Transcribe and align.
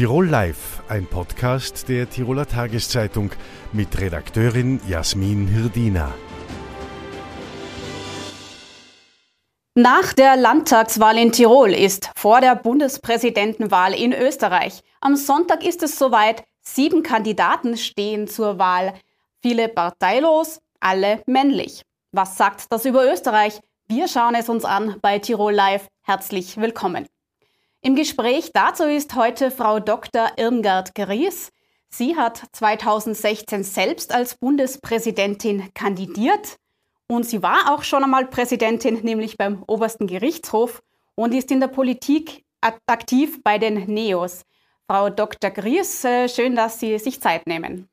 Tirol 0.00 0.30
Live, 0.30 0.82
ein 0.88 1.04
Podcast 1.04 1.90
der 1.90 2.08
Tiroler 2.08 2.46
Tageszeitung 2.46 3.32
mit 3.70 4.00
Redakteurin 4.00 4.80
Jasmin 4.88 5.46
Hirdina. 5.46 6.14
Nach 9.74 10.14
der 10.14 10.38
Landtagswahl 10.38 11.18
in 11.18 11.32
Tirol 11.32 11.74
ist 11.74 12.08
vor 12.16 12.40
der 12.40 12.56
Bundespräsidentenwahl 12.56 13.92
in 13.92 14.14
Österreich. 14.14 14.80
Am 15.02 15.16
Sonntag 15.16 15.66
ist 15.66 15.82
es 15.82 15.98
soweit. 15.98 16.44
Sieben 16.62 17.02
Kandidaten 17.02 17.76
stehen 17.76 18.26
zur 18.26 18.58
Wahl. 18.58 18.94
Viele 19.42 19.68
parteilos, 19.68 20.60
alle 20.80 21.22
männlich. 21.26 21.82
Was 22.12 22.38
sagt 22.38 22.64
das 22.70 22.86
über 22.86 23.04
Österreich? 23.04 23.60
Wir 23.86 24.08
schauen 24.08 24.34
es 24.34 24.48
uns 24.48 24.64
an 24.64 24.96
bei 25.02 25.18
Tirol 25.18 25.52
Live. 25.52 25.88
Herzlich 26.00 26.56
willkommen. 26.56 27.06
Im 27.82 27.96
Gespräch 27.96 28.50
dazu 28.52 28.84
ist 28.84 29.14
heute 29.14 29.50
Frau 29.50 29.80
Dr. 29.80 30.32
Irmgard 30.36 30.94
Gries. 30.94 31.50
Sie 31.88 32.14
hat 32.14 32.42
2016 32.52 33.64
selbst 33.64 34.12
als 34.12 34.34
Bundespräsidentin 34.34 35.72
kandidiert 35.72 36.58
und 37.08 37.24
sie 37.24 37.42
war 37.42 37.72
auch 37.72 37.82
schon 37.82 38.04
einmal 38.04 38.26
Präsidentin, 38.26 39.00
nämlich 39.02 39.38
beim 39.38 39.64
obersten 39.66 40.06
Gerichtshof 40.06 40.82
und 41.14 41.32
ist 41.32 41.50
in 41.50 41.60
der 41.60 41.68
Politik 41.68 42.44
aktiv 42.60 43.42
bei 43.42 43.56
den 43.56 43.86
NEOS. 43.86 44.44
Frau 44.86 45.08
Dr. 45.08 45.50
Gries, 45.50 46.04
äh, 46.04 46.28
schön, 46.28 46.56
dass 46.56 46.80
Sie 46.80 46.98
sich 46.98 47.22
Zeit 47.22 47.46
nehmen. 47.46 47.88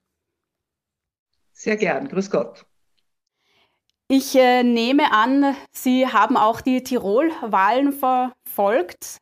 Sehr 1.53 1.77
gern, 1.77 2.09
grüß 2.09 2.29
Gott. 2.29 2.65
Ich 4.09 4.35
äh, 4.35 4.63
nehme 4.63 5.13
an, 5.13 5.55
Sie 5.71 6.07
haben 6.07 6.35
auch 6.35 6.59
die 6.59 6.83
Tirol-Wahlen 6.83 7.93
verfolgt. 7.93 9.21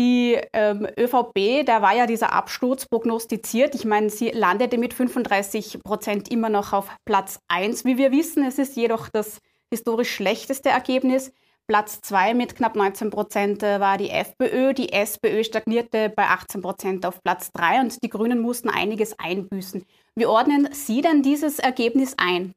Die 0.00 0.38
ähm, 0.54 0.88
ÖVP, 0.98 1.66
da 1.66 1.82
war 1.82 1.94
ja 1.94 2.06
dieser 2.06 2.32
Absturz 2.32 2.86
prognostiziert. 2.86 3.74
Ich 3.74 3.84
meine, 3.84 4.08
sie 4.08 4.30
landete 4.30 4.78
mit 4.78 4.94
35 4.94 5.82
Prozent 5.82 6.30
immer 6.30 6.48
noch 6.48 6.72
auf 6.72 6.88
Platz 7.04 7.38
1. 7.48 7.84
Wie 7.84 7.98
wir 7.98 8.10
wissen, 8.10 8.42
es 8.42 8.58
ist 8.58 8.76
jedoch 8.76 9.10
das 9.10 9.40
historisch 9.70 10.10
schlechteste 10.10 10.70
Ergebnis. 10.70 11.34
Platz 11.66 12.00
2 12.00 12.32
mit 12.32 12.56
knapp 12.56 12.76
19 12.76 13.10
Prozent 13.10 13.62
äh, 13.62 13.78
war 13.78 13.98
die 13.98 14.08
FPÖ. 14.08 14.72
Die 14.72 14.90
SPÖ 14.90 15.44
stagnierte 15.44 16.08
bei 16.08 16.28
18 16.28 16.62
Prozent 16.62 17.04
auf 17.04 17.22
Platz 17.22 17.52
3 17.52 17.80
und 17.80 18.02
die 18.02 18.08
Grünen 18.08 18.40
mussten 18.40 18.70
einiges 18.70 19.18
einbüßen. 19.18 19.84
Wie 20.14 20.24
ordnen 20.24 20.70
Sie 20.72 21.02
denn 21.02 21.22
dieses 21.22 21.58
Ergebnis 21.58 22.14
ein? 22.16 22.54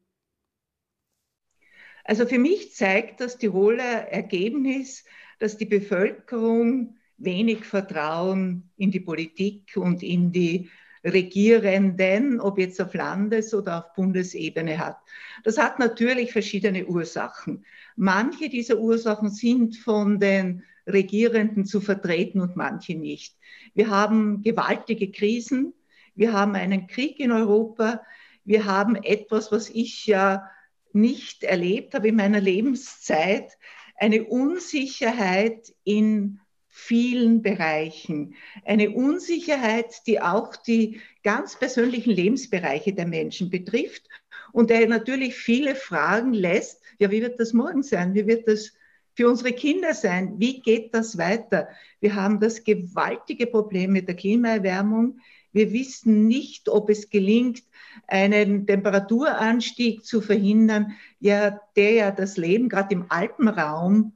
Also 2.05 2.25
für 2.25 2.39
mich 2.39 2.73
zeigt 2.73 3.19
das 3.19 3.38
Tiroler 3.38 4.08
Ergebnis, 4.08 5.03
dass 5.39 5.58
die 5.58 5.66
Bevölkerung 5.66 6.95
wenig 7.17 7.66
Vertrauen 7.66 8.69
in 8.78 8.92
die 8.92 9.00
Politik 9.00 9.73
und 9.75 10.03
in 10.03 10.31
die 10.31 10.69
Regierenden, 11.03 12.39
ob 12.39 12.58
jetzt 12.58 12.81
auf 12.81 12.94
Landes- 12.94 13.53
oder 13.53 13.80
auf 13.80 13.94
Bundesebene 13.94 14.78
hat. 14.78 14.97
Das 15.44 15.58
hat 15.58 15.80
natürlich 15.80 16.31
verschiedene 16.31 16.86
Ursachen. 16.86 17.66
Manche 17.95 18.50
dieser 18.50 18.80
Ursachen 18.80 19.30
sind 19.30 19.75
von 19.75 20.20
den 20.20 20.64
Regierenden 20.88 21.66
zu 21.66 21.81
vertreten 21.81 22.42
und 22.42 22.55
manche 22.55 22.95
nicht. 22.95 23.38
Wir 23.73 23.89
haben 23.89 24.42
gewaltige 24.42 25.11
Krisen, 25.11 25.73
wir 26.16 26.33
haben 26.33 26.55
einen 26.55 26.88
Krieg 26.88 27.20
in 27.20 27.31
Europa, 27.31 28.02
wir 28.45 28.66
haben 28.66 28.95
etwas, 28.95 29.52
was 29.52 29.70
ich 29.70 30.05
ja 30.05 30.50
nicht 30.94 31.44
erlebt 31.44 31.95
habe 31.95 32.09
in 32.09 32.16
meiner 32.16 32.42
Lebenszeit, 32.42 33.58
eine 33.98 34.23
Unsicherheit 34.25 35.73
in 35.83 36.39
vielen 36.75 37.43
Bereichen. 37.43 38.33
Eine 38.66 38.89
Unsicherheit, 38.89 40.07
die 40.07 40.19
auch 40.19 40.55
die 40.55 40.99
ganz 41.23 41.55
persönlichen 41.55 42.09
Lebensbereiche 42.09 42.93
der 42.93 43.05
Menschen 43.05 43.52
betrifft 43.52 44.09
und 44.53 44.71
der 44.71 44.87
natürlich 44.87 45.36
viele 45.36 45.75
Fragen 45.75 46.33
lässt, 46.33 46.81
ja, 46.98 47.11
wie 47.11 47.21
wird 47.21 47.39
das 47.39 47.53
morgen 47.53 47.83
sein? 47.83 48.15
Wie 48.15 48.25
wird 48.25 48.48
das 48.48 48.73
für 49.14 49.30
unsere 49.30 49.53
Kinder 49.53 49.93
sein? 49.93 50.39
Wie 50.39 50.61
geht 50.61 50.95
das 50.95 51.15
weiter? 51.20 51.70
Wir 51.99 52.15
haben 52.15 52.39
das 52.39 52.64
gewaltige 52.64 53.45
Problem 53.45 53.92
mit 53.92 54.08
der 54.08 54.15
Klimaerwärmung. 54.15 55.19
Wir 55.52 55.71
wissen 55.73 56.27
nicht, 56.27 56.69
ob 56.69 56.89
es 56.89 57.11
gelingt, 57.11 57.61
einen 58.08 58.65
Temperaturanstieg 58.65 60.03
zu 60.03 60.21
verhindern, 60.21 60.93
ja, 61.19 61.61
der 61.75 61.92
ja 61.92 62.11
das 62.11 62.36
Leben 62.36 62.67
gerade 62.67 62.95
im 62.95 63.05
Alpenraum 63.09 64.14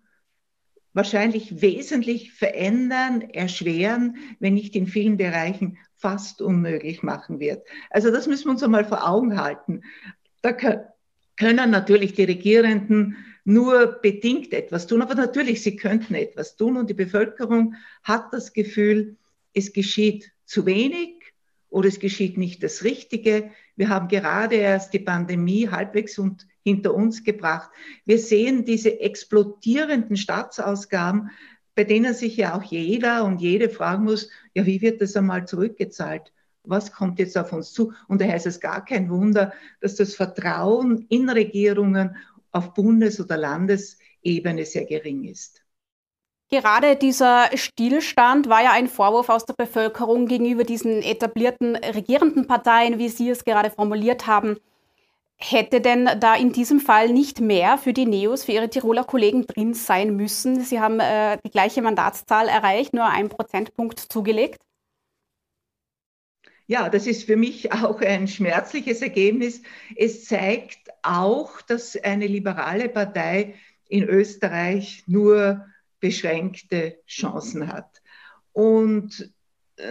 wahrscheinlich 0.97 1.61
wesentlich 1.61 2.33
verändern, 2.33 3.21
erschweren, 3.21 4.17
wenn 4.39 4.55
nicht 4.55 4.75
in 4.75 4.87
vielen 4.87 5.15
Bereichen 5.15 5.77
fast 5.95 6.41
unmöglich 6.41 7.03
machen 7.03 7.39
wird. 7.39 7.65
Also 7.91 8.11
das 8.11 8.27
müssen 8.27 8.45
wir 8.45 8.51
uns 8.51 8.63
einmal 8.63 8.83
vor 8.83 9.07
Augen 9.07 9.39
halten. 9.39 9.83
Da 10.41 10.53
können 10.53 11.69
natürlich 11.69 12.13
die 12.13 12.23
Regierenden 12.23 13.15
nur 13.45 13.99
bedingt 14.01 14.53
etwas 14.53 14.87
tun, 14.87 15.03
aber 15.03 15.13
natürlich, 15.13 15.61
sie 15.61 15.75
könnten 15.75 16.15
etwas 16.15 16.57
tun 16.57 16.77
und 16.77 16.89
die 16.89 16.95
Bevölkerung 16.95 17.75
hat 18.03 18.33
das 18.33 18.51
Gefühl, 18.51 19.17
es 19.53 19.73
geschieht 19.73 20.31
zu 20.45 20.65
wenig 20.65 21.13
oder 21.69 21.87
es 21.89 21.99
geschieht 21.99 22.37
nicht 22.37 22.63
das 22.63 22.83
Richtige. 22.83 23.51
Wir 23.77 23.89
haben 23.89 24.07
gerade 24.07 24.55
erst 24.55 24.91
die 24.93 24.99
Pandemie 24.99 25.69
halbwegs 25.69 26.17
und 26.17 26.47
hinter 26.63 26.93
uns 26.93 27.23
gebracht. 27.23 27.69
Wir 28.05 28.17
sehen 28.17 28.65
diese 28.65 28.99
explodierenden 28.99 30.17
Staatsausgaben, 30.17 31.29
bei 31.75 31.83
denen 31.83 32.15
sich 32.15 32.35
ja 32.38 32.57
auch 32.57 32.63
jeder 32.63 33.23
und 33.23 33.39
jede 33.39 33.69
fragen 33.69 34.03
muss, 34.03 34.31
ja, 34.55 34.65
wie 34.65 34.81
wird 34.81 34.99
das 34.99 35.15
einmal 35.15 35.47
zurückgezahlt? 35.47 36.33
Was 36.63 36.91
kommt 36.91 37.19
jetzt 37.19 37.38
auf 37.38 37.53
uns 37.53 37.71
zu? 37.71 37.93
Und 38.07 38.19
daher 38.19 38.35
ist 38.35 38.47
es 38.47 38.59
gar 38.59 38.83
kein 38.83 39.11
Wunder, 39.11 39.53
dass 39.79 39.95
das 39.95 40.15
Vertrauen 40.15 41.05
in 41.09 41.29
Regierungen 41.29 42.17
auf 42.51 42.73
Bundes- 42.73 43.21
oder 43.21 43.38
Landesebene 43.38 44.65
sehr 44.65 44.85
gering 44.85 45.23
ist. 45.25 45.61
Gerade 46.49 46.95
dieser 46.95 47.49
Stillstand 47.57 48.47
war 48.47 48.63
ja 48.63 48.71
ein 48.71 48.87
Vorwurf 48.87 49.27
aus 49.29 49.45
der 49.45 49.53
Bevölkerung 49.53 50.27
gegenüber 50.27 50.63
diesen 50.63 51.01
etablierten 51.01 51.75
regierenden 51.75 52.47
Parteien, 52.47 52.99
wie 52.99 53.09
Sie 53.09 53.29
es 53.29 53.43
gerade 53.43 53.69
formuliert 53.69 54.27
haben. 54.27 54.57
Hätte 55.39 55.81
denn 55.81 56.09
da 56.19 56.35
in 56.35 56.53
diesem 56.53 56.79
Fall 56.79 57.09
nicht 57.09 57.41
mehr 57.41 57.77
für 57.77 57.93
die 57.93 58.05
Neos, 58.05 58.45
für 58.45 58.53
Ihre 58.53 58.69
Tiroler 58.69 59.03
Kollegen 59.03 59.45
drin 59.45 59.73
sein 59.73 60.15
müssen? 60.15 60.61
Sie 60.61 60.79
haben 60.79 60.99
äh, 60.99 61.37
die 61.45 61.51
gleiche 61.51 61.81
Mandatszahl 61.81 62.47
erreicht, 62.47 62.93
nur 62.93 63.05
einen 63.05 63.29
Prozentpunkt 63.29 63.99
zugelegt. 63.99 64.59
Ja, 66.65 66.89
das 66.89 67.07
ist 67.07 67.25
für 67.25 67.35
mich 67.35 67.71
auch 67.73 68.01
ein 68.01 68.27
schmerzliches 68.27 69.01
Ergebnis. 69.01 69.61
Es 69.95 70.25
zeigt 70.25 70.79
auch, 71.03 71.61
dass 71.61 71.95
eine 71.97 72.27
liberale 72.27 72.89
Partei 72.89 73.55
in 73.89 74.03
Österreich 74.03 75.03
nur 75.07 75.65
beschränkte 75.99 76.99
Chancen 77.07 77.67
hat. 77.67 78.01
Und 78.53 79.31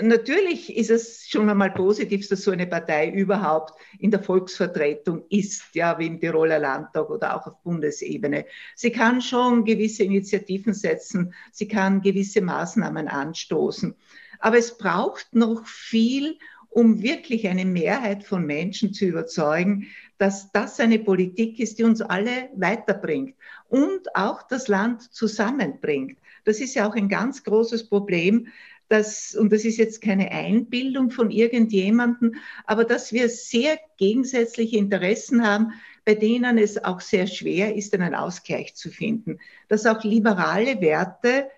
natürlich 0.02 0.76
ist 0.76 0.90
es 0.90 1.28
schon 1.28 1.48
einmal 1.48 1.70
positiv, 1.70 2.28
dass 2.28 2.42
so 2.42 2.50
eine 2.50 2.66
Partei 2.66 3.10
überhaupt 3.10 3.74
in 3.98 4.10
der 4.10 4.22
Volksvertretung 4.22 5.24
ist, 5.28 5.74
ja, 5.74 5.98
wie 5.98 6.06
im 6.06 6.20
Tiroler 6.20 6.58
Landtag 6.58 7.08
oder 7.10 7.36
auch 7.36 7.46
auf 7.46 7.62
Bundesebene. 7.62 8.46
Sie 8.74 8.90
kann 8.90 9.20
schon 9.20 9.64
gewisse 9.64 10.04
Initiativen 10.04 10.74
setzen, 10.74 11.32
sie 11.52 11.68
kann 11.68 12.00
gewisse 12.00 12.40
Maßnahmen 12.40 13.08
anstoßen. 13.08 13.94
Aber 14.38 14.58
es 14.58 14.76
braucht 14.76 15.34
noch 15.34 15.66
viel, 15.66 16.38
um 16.70 17.02
wirklich 17.02 17.48
eine 17.48 17.64
Mehrheit 17.64 18.24
von 18.24 18.44
Menschen 18.44 18.92
zu 18.92 19.06
überzeugen, 19.06 19.86
dass 20.18 20.50
das 20.52 20.80
eine 20.80 20.98
Politik 20.98 21.58
ist, 21.58 21.78
die 21.78 21.84
uns 21.84 22.00
alle 22.00 22.48
weiterbringt 22.54 23.34
und 23.68 24.14
auch 24.14 24.42
das 24.42 24.68
Land 24.68 25.02
zusammenbringt. 25.14 26.18
Das 26.44 26.60
ist 26.60 26.74
ja 26.74 26.88
auch 26.88 26.94
ein 26.94 27.08
ganz 27.08 27.44
großes 27.44 27.88
Problem, 27.88 28.48
dass, 28.88 29.34
und 29.34 29.52
das 29.52 29.64
ist 29.64 29.78
jetzt 29.78 30.00
keine 30.00 30.30
Einbildung 30.30 31.10
von 31.10 31.30
irgendjemandem, 31.30 32.36
aber 32.66 32.84
dass 32.84 33.12
wir 33.12 33.28
sehr 33.28 33.78
gegensätzliche 33.96 34.76
Interessen 34.76 35.44
haben, 35.44 35.72
bei 36.04 36.14
denen 36.14 36.56
es 36.56 36.82
auch 36.82 37.00
sehr 37.00 37.26
schwer 37.26 37.74
ist, 37.74 37.92
einen 37.94 38.14
Ausgleich 38.14 38.76
zu 38.76 38.90
finden. 38.90 39.40
Dass 39.68 39.86
auch 39.86 40.04
liberale 40.04 40.80
Werte, 40.80 41.48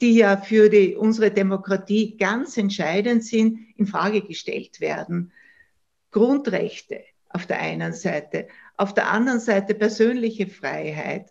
die 0.00 0.14
ja 0.14 0.36
für 0.36 0.68
die, 0.68 0.94
unsere 0.94 1.30
Demokratie 1.30 2.16
ganz 2.16 2.56
entscheidend 2.56 3.24
sind, 3.24 3.58
in 3.76 3.86
Frage 3.86 4.22
gestellt 4.22 4.80
werden. 4.80 5.32
Grundrechte 6.10 7.00
auf 7.28 7.46
der 7.46 7.60
einen 7.60 7.92
Seite, 7.92 8.48
auf 8.76 8.94
der 8.94 9.10
anderen 9.10 9.40
Seite 9.40 9.74
persönliche 9.74 10.46
Freiheit, 10.46 11.30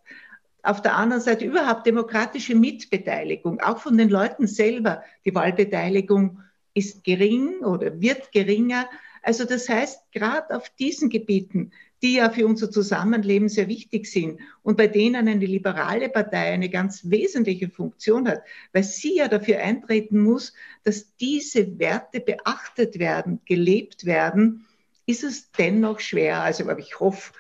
auf 0.64 0.82
der 0.82 0.96
anderen 0.96 1.22
Seite 1.22 1.46
überhaupt 1.46 1.86
demokratische 1.86 2.56
Mitbeteiligung, 2.56 3.62
auch 3.62 3.80
von 3.80 3.98
den 3.98 4.10
Leuten 4.10 4.48
selber. 4.48 5.02
Die 5.26 5.34
Wahlbeteiligung 5.34 6.42
ist 6.74 7.04
gering 7.04 7.60
oder 7.60 8.02
wird 8.02 8.32
geringer. 8.32 8.90
Also 9.24 9.46
das 9.46 9.70
heißt, 9.70 10.12
gerade 10.12 10.56
auf 10.56 10.70
diesen 10.72 11.10
Gebieten 11.10 11.72
die 12.02 12.16
ja 12.16 12.30
für 12.30 12.46
unser 12.46 12.70
Zusammenleben 12.70 13.50
sehr 13.50 13.68
wichtig 13.68 14.06
sind 14.08 14.40
und 14.64 14.78
bei 14.78 14.88
denen 14.88 15.28
eine 15.28 15.46
liberale 15.46 16.10
Partei 16.10 16.52
eine 16.54 16.70
ganz 16.70 17.10
wesentliche 17.10 17.70
Funktion 17.70 18.28
hat, 18.28 18.42
weil 18.74 18.84
sie 18.84 19.18
ja 19.18 19.28
dafür 19.28 19.60
eintreten 19.60 20.22
muss, 20.22 20.54
dass 20.84 21.16
diese 21.16 21.80
Werte 21.80 22.20
beachtet 22.20 23.00
werden, 23.00 23.42
gelebt 23.46 24.06
werden, 24.06 24.66
ist 25.06 25.24
es 25.24 25.52
dennoch 25.52 26.00
schwer. 26.00 26.42
Also 26.42 26.64
aber 26.70 26.80
ich 26.80 27.00
hoffe, 27.00 27.34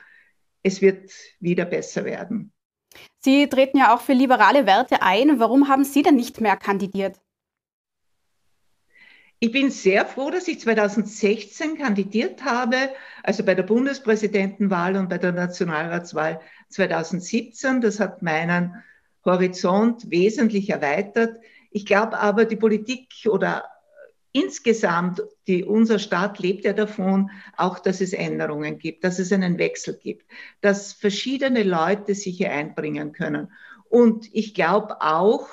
es 0.63 0.81
wird 0.81 1.11
wieder 1.39 1.65
besser 1.65 2.05
werden. 2.05 2.51
Sie 3.19 3.47
treten 3.47 3.77
ja 3.77 3.93
auch 3.93 4.01
für 4.01 4.13
liberale 4.13 4.65
Werte 4.65 5.01
ein. 5.01 5.39
Warum 5.39 5.67
haben 5.67 5.83
Sie 5.83 6.01
denn 6.01 6.15
nicht 6.15 6.41
mehr 6.41 6.57
kandidiert? 6.57 7.19
Ich 9.39 9.51
bin 9.51 9.69
sehr 9.69 10.05
froh, 10.07 10.31
dass 10.31 10.47
ich 10.47 10.59
2016 10.59 11.77
kandidiert 11.77 12.43
habe, 12.43 12.75
also 13.21 13.43
bei 13.43 13.53
der 13.53 13.63
Bundespräsidentenwahl 13.63 14.95
und 14.95 15.09
bei 15.09 15.19
der 15.19 15.31
Nationalratswahl 15.31 16.41
2017. 16.69 17.81
Das 17.81 17.99
hat 17.99 18.23
meinen 18.23 18.83
Horizont 19.23 20.09
wesentlich 20.09 20.71
erweitert. 20.71 21.39
Ich 21.69 21.85
glaube 21.85 22.17
aber, 22.17 22.45
die 22.45 22.55
Politik 22.55 23.09
oder 23.29 23.65
insgesamt, 24.31 25.21
die, 25.45 25.63
unser 25.63 25.99
Staat 25.99 26.39
lebt 26.39 26.65
ja 26.65 26.73
davon, 26.73 27.29
auch, 27.55 27.77
dass 27.77 28.01
es 28.01 28.13
Änderungen 28.13 28.79
gibt, 28.79 29.03
dass 29.03 29.19
es 29.19 29.31
einen 29.31 29.59
Wechsel 29.59 29.99
gibt, 30.01 30.25
dass 30.61 30.93
verschiedene 30.93 31.61
Leute 31.61 32.15
sich 32.15 32.37
hier 32.37 32.51
einbringen 32.51 33.11
können. 33.11 33.51
Und 33.87 34.33
ich 34.33 34.55
glaube 34.55 34.99
auch, 35.01 35.47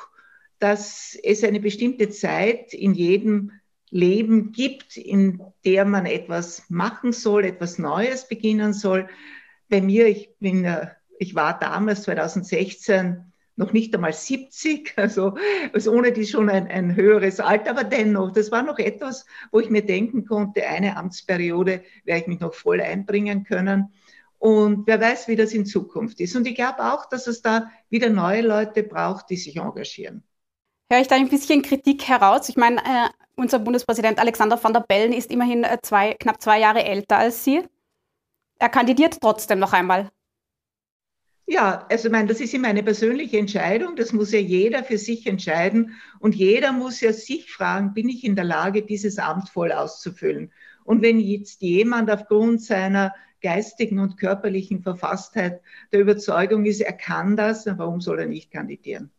dass 0.59 1.19
es 1.23 1.45
eine 1.45 1.61
bestimmte 1.61 2.09
Zeit 2.09 2.73
in 2.73 2.95
jedem 2.95 3.53
Leben 3.95 4.51
gibt, 4.51 4.97
in 4.97 5.41
der 5.65 5.85
man 5.85 6.05
etwas 6.05 6.65
machen 6.69 7.13
soll, 7.13 7.45
etwas 7.45 7.79
Neues 7.79 8.27
beginnen 8.27 8.73
soll. 8.73 9.09
Bei 9.69 9.81
mir, 9.81 10.09
ich 10.09 10.35
bin, 10.41 10.67
ich 11.21 11.37
war 11.37 11.57
damals 11.57 12.03
2016 12.03 13.33
noch 13.55 13.73
nicht 13.73 13.95
einmal 13.95 14.13
70, 14.13 14.95
also, 14.97 15.37
also 15.73 15.93
ohne 15.93 16.11
die 16.11 16.27
schon 16.27 16.51
ein, 16.51 16.67
ein 16.67 16.97
höheres 16.97 17.39
Alter, 17.39 17.71
aber 17.71 17.85
dennoch, 17.85 18.33
das 18.33 18.51
war 18.51 18.65
noch 18.65 18.81
etwas, 18.81 19.27
wo 19.53 19.61
ich 19.61 19.71
mir 19.71 19.87
denken 19.87 20.27
konnte, 20.27 20.67
eine 20.67 20.97
Amtsperiode 20.97 21.85
werde 22.03 22.21
ich 22.21 22.27
mich 22.27 22.41
noch 22.41 22.53
voll 22.53 22.81
einbringen 22.81 23.45
können. 23.45 23.93
Und 24.39 24.89
wer 24.89 25.01
weiß, 25.01 25.29
wie 25.29 25.37
das 25.37 25.53
in 25.53 25.67
Zukunft 25.67 26.19
ist. 26.19 26.35
Und 26.35 26.49
ich 26.49 26.57
glaube 26.57 26.93
auch, 26.93 27.09
dass 27.09 27.29
es 27.29 27.43
da 27.43 27.71
wieder 27.91 28.11
neue 28.11 28.43
Leute 28.43 28.83
braucht, 28.83 29.31
die 29.31 29.37
sich 29.37 29.57
engagieren. 29.57 30.25
Höre 30.91 31.01
ich 31.01 31.09
da 31.09 31.17
ein 31.17 31.29
bisschen 31.29 31.63
Kritik 31.63 32.07
heraus? 32.09 32.49
Ich 32.49 32.57
meine, 32.57 32.79
äh, 32.79 33.09
unser 33.37 33.59
Bundespräsident 33.59 34.19
Alexander 34.19 34.63
van 34.63 34.75
der 34.75 34.81
Bellen 34.81 35.13
ist 35.13 35.31
immerhin 35.31 35.65
äh, 35.65 35.79
zwei, 35.83 36.15
knapp 36.15 36.43
zwei 36.43 36.61
Jahre 36.61 36.85
älter 36.85 37.19
als 37.19 37.43
Sie. 37.43 37.63
Er 38.59 38.69
kandidiert 38.69 39.19
trotzdem 39.21 39.59
noch 39.59 39.73
einmal. 39.73 40.11
Ja, 41.47 41.87
also 41.91 42.09
ich 42.09 42.13
meine, 42.13 42.29
das 42.29 42.41
ist 42.41 42.55
immer 42.55 42.69
eine 42.69 42.83
persönliche 42.83 43.39
Entscheidung. 43.39 43.97
Das 43.97 44.13
muss 44.13 44.33
ja 44.33 44.39
jeder 44.39 44.83
für 44.85 44.97
sich 44.97 45.27
entscheiden. 45.27 45.95
Und 46.21 46.35
jeder 46.35 46.73
muss 46.73 47.01
ja 47.01 47.13
sich 47.13 47.51
fragen, 47.53 47.93
bin 47.93 48.09
ich 48.09 48.25
in 48.25 48.37
der 48.37 48.45
Lage, 48.45 48.83
dieses 48.83 49.19
Amt 49.19 49.51
voll 49.51 49.73
auszufüllen? 49.73 50.53
Und 50.85 51.03
wenn 51.03 51.19
jetzt 51.19 51.63
jemand 51.63 52.11
aufgrund 52.11 52.63
seiner 52.63 53.15
geistigen 53.43 53.99
und 53.99 54.17
körperlichen 54.17 54.83
Verfasstheit 54.83 55.61
der 55.93 56.01
Überzeugung 56.01 56.65
ist, 56.65 56.81
er 56.81 56.95
kann 56.95 57.37
das, 57.37 57.67
warum 57.67 58.01
soll 58.01 58.21
er 58.21 58.27
nicht 58.27 58.51
kandidieren? 58.51 59.11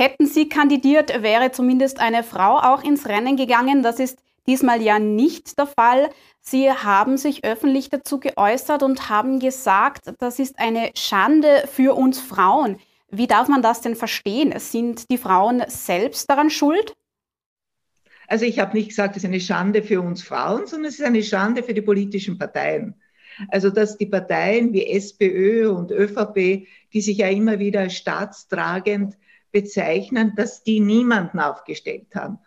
Hätten 0.00 0.24
Sie 0.24 0.48
kandidiert, 0.48 1.22
wäre 1.22 1.52
zumindest 1.52 2.00
eine 2.00 2.22
Frau 2.22 2.56
auch 2.56 2.82
ins 2.82 3.06
Rennen 3.06 3.36
gegangen. 3.36 3.82
Das 3.82 4.00
ist 4.00 4.18
diesmal 4.46 4.80
ja 4.80 4.98
nicht 4.98 5.58
der 5.58 5.66
Fall. 5.66 6.08
Sie 6.40 6.70
haben 6.72 7.18
sich 7.18 7.44
öffentlich 7.44 7.90
dazu 7.90 8.18
geäußert 8.18 8.82
und 8.82 9.10
haben 9.10 9.40
gesagt, 9.40 10.10
das 10.18 10.38
ist 10.38 10.58
eine 10.58 10.90
Schande 10.96 11.64
für 11.70 11.94
uns 11.94 12.18
Frauen. 12.18 12.78
Wie 13.10 13.26
darf 13.26 13.48
man 13.48 13.60
das 13.60 13.82
denn 13.82 13.94
verstehen? 13.94 14.58
Sind 14.58 15.10
die 15.10 15.18
Frauen 15.18 15.64
selbst 15.68 16.30
daran 16.30 16.48
schuld? 16.48 16.94
Also 18.26 18.46
ich 18.46 18.58
habe 18.58 18.78
nicht 18.78 18.88
gesagt, 18.88 19.18
es 19.18 19.22
ist 19.22 19.28
eine 19.28 19.38
Schande 19.38 19.82
für 19.82 20.00
uns 20.00 20.22
Frauen, 20.22 20.66
sondern 20.66 20.88
es 20.88 20.98
ist 20.98 21.04
eine 21.04 21.22
Schande 21.22 21.62
für 21.62 21.74
die 21.74 21.82
politischen 21.82 22.38
Parteien. 22.38 22.94
Also 23.48 23.68
dass 23.68 23.98
die 23.98 24.06
Parteien 24.06 24.72
wie 24.72 24.86
SPÖ 24.86 25.68
und 25.68 25.90
ÖVP, 25.90 26.66
die 26.94 27.00
sich 27.02 27.18
ja 27.18 27.28
immer 27.28 27.58
wieder 27.58 27.90
staatstragend 27.90 29.18
bezeichnen, 29.52 30.34
dass 30.36 30.62
die 30.62 30.80
niemanden 30.80 31.40
aufgestellt 31.40 32.14
haben. 32.14 32.38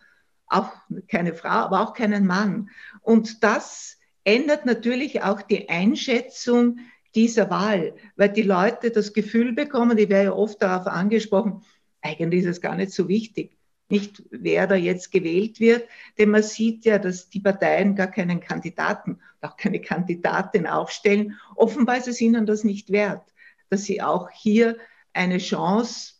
Auch 0.46 0.72
keine 1.08 1.34
Frau, 1.34 1.48
aber 1.48 1.80
auch 1.80 1.94
keinen 1.94 2.26
Mann. 2.26 2.70
Und 3.00 3.42
das 3.42 3.98
ändert 4.24 4.66
natürlich 4.66 5.22
auch 5.22 5.42
die 5.42 5.68
Einschätzung 5.68 6.78
dieser 7.14 7.50
Wahl, 7.50 7.94
weil 8.16 8.30
die 8.30 8.42
Leute 8.42 8.90
das 8.90 9.12
Gefühl 9.12 9.52
bekommen, 9.52 9.96
die 9.96 10.08
wäre 10.08 10.24
ja 10.24 10.32
oft 10.32 10.60
darauf 10.62 10.86
angesprochen, 10.86 11.62
eigentlich 12.02 12.42
ist 12.42 12.50
es 12.50 12.60
gar 12.60 12.76
nicht 12.76 12.92
so 12.92 13.08
wichtig, 13.08 13.56
nicht 13.88 14.22
wer 14.30 14.66
da 14.66 14.74
jetzt 14.74 15.12
gewählt 15.12 15.60
wird, 15.60 15.88
denn 16.18 16.30
man 16.30 16.42
sieht 16.42 16.84
ja, 16.84 16.98
dass 16.98 17.28
die 17.28 17.40
Parteien 17.40 17.94
gar 17.94 18.08
keinen 18.08 18.40
Kandidaten, 18.40 19.20
auch 19.40 19.56
keine 19.56 19.80
Kandidatin 19.80 20.66
aufstellen. 20.66 21.38
Offenbar 21.54 21.98
ist 21.98 22.08
es 22.08 22.20
ihnen 22.20 22.46
das 22.46 22.64
nicht 22.64 22.90
wert, 22.90 23.32
dass 23.70 23.84
sie 23.84 24.02
auch 24.02 24.30
hier 24.30 24.76
eine 25.12 25.38
Chance 25.38 26.13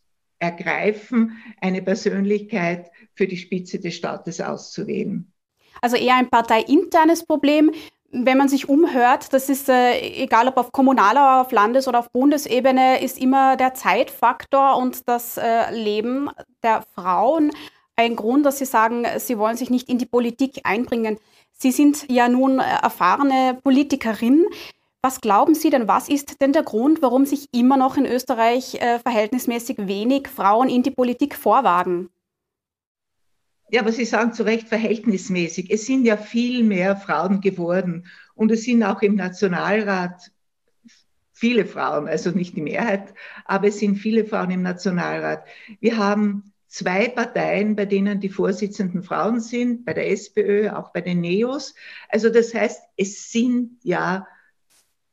ergreifen, 0.45 1.37
eine 1.61 1.83
Persönlichkeit 1.83 2.91
für 3.15 3.27
die 3.27 3.37
Spitze 3.37 3.79
des 3.79 3.95
Staates 3.95 4.41
auszuwählen. 4.41 5.33
Also 5.81 5.97
eher 5.97 6.17
ein 6.17 6.31
parteiinternes 6.31 7.25
Problem. 7.25 7.73
Wenn 8.11 8.39
man 8.39 8.49
sich 8.49 8.69
umhört, 8.69 9.33
das 9.33 9.49
ist 9.49 9.69
äh, 9.69 9.99
egal 10.23 10.47
ob 10.47 10.57
auf 10.57 10.71
kommunaler, 10.71 11.41
auf 11.41 11.51
Landes- 11.51 11.89
oder 11.89 11.99
auf 11.99 12.13
Bundesebene, 12.13 13.03
ist 13.03 13.19
immer 13.19 13.57
der 13.57 13.75
Zeitfaktor 13.75 14.77
und 14.77 15.09
das 15.09 15.37
äh, 15.37 15.75
Leben 15.75 16.31
der 16.63 16.85
Frauen 16.95 17.51
ein 17.97 18.17
Grund, 18.17 18.47
dass 18.47 18.59
sie 18.59 18.65
sagen, 18.65 19.07
sie 19.19 19.39
wollen 19.39 19.57
sich 19.57 19.71
nicht 19.71 19.89
in 19.89 19.99
die 19.99 20.07
Politik 20.07 20.61
einbringen. 20.65 21.19
Sie 21.53 21.71
sind 21.71 22.07
ja 22.11 22.29
nun 22.29 22.59
äh, 22.59 22.63
erfahrene 22.83 23.59
Politikerin. 23.63 24.47
Was 25.05 25.21
glauben 25.21 25.55
Sie 25.55 25.69
denn, 25.69 25.87
was 25.87 26.09
ist 26.09 26.41
denn 26.41 26.55
der 26.55 26.63
Grund, 26.63 27.03
warum 27.03 27.27
sich 27.27 27.49
immer 27.53 27.77
noch 27.77 27.99
in 27.99 28.07
Österreich 28.07 28.77
äh, 28.77 28.99
verhältnismäßig 29.01 29.77
wenig 29.87 30.29
Frauen 30.29 30.71
in 30.71 30.83
die 30.83 30.93
Politik 30.93 31.35
vorwagen? 31.35 32.09
Ja, 33.69 33.83
aber 33.83 33.93
Sie 33.93 34.07
sagen 34.07 34.33
zu 34.33 34.45
Recht 34.45 34.67
verhältnismäßig. 34.67 35.71
Es 35.71 35.85
sind 35.85 36.07
ja 36.07 36.17
viel 36.17 36.65
mehr 36.65 36.97
Frauen 36.97 37.43
geworden 37.43 38.07
und 38.35 38.51
es 38.51 38.65
sind 38.65 38.83
auch 38.83 39.03
im 39.03 39.17
Nationalrat 39.17 40.33
viele 41.35 41.67
Frauen, 41.67 42.09
also 42.09 42.31
nicht 42.31 42.57
die 42.57 42.63
Mehrheit, 42.63 43.13
aber 43.45 43.69
es 43.69 43.81
sind 43.81 43.97
viele 43.97 44.25
Frauen 44.25 44.53
im 44.53 44.63
Nationalrat. 44.63 45.45
Wir 45.81 45.99
haben 45.99 46.55
zwei 46.67 47.09
Parteien, 47.09 47.77
bei 47.77 47.85
denen 47.85 48.21
die 48.21 48.31
Vorsitzenden 48.31 49.03
Frauen 49.03 49.41
sind, 49.41 49.85
bei 49.85 49.93
der 49.93 50.11
SPÖ, 50.11 50.71
auch 50.71 50.95
bei 50.95 51.03
den 51.03 51.21
NEOS. 51.21 51.75
Also 52.09 52.31
das 52.31 52.55
heißt, 52.55 52.81
es 52.97 53.31
sind 53.31 53.81
ja 53.83 54.27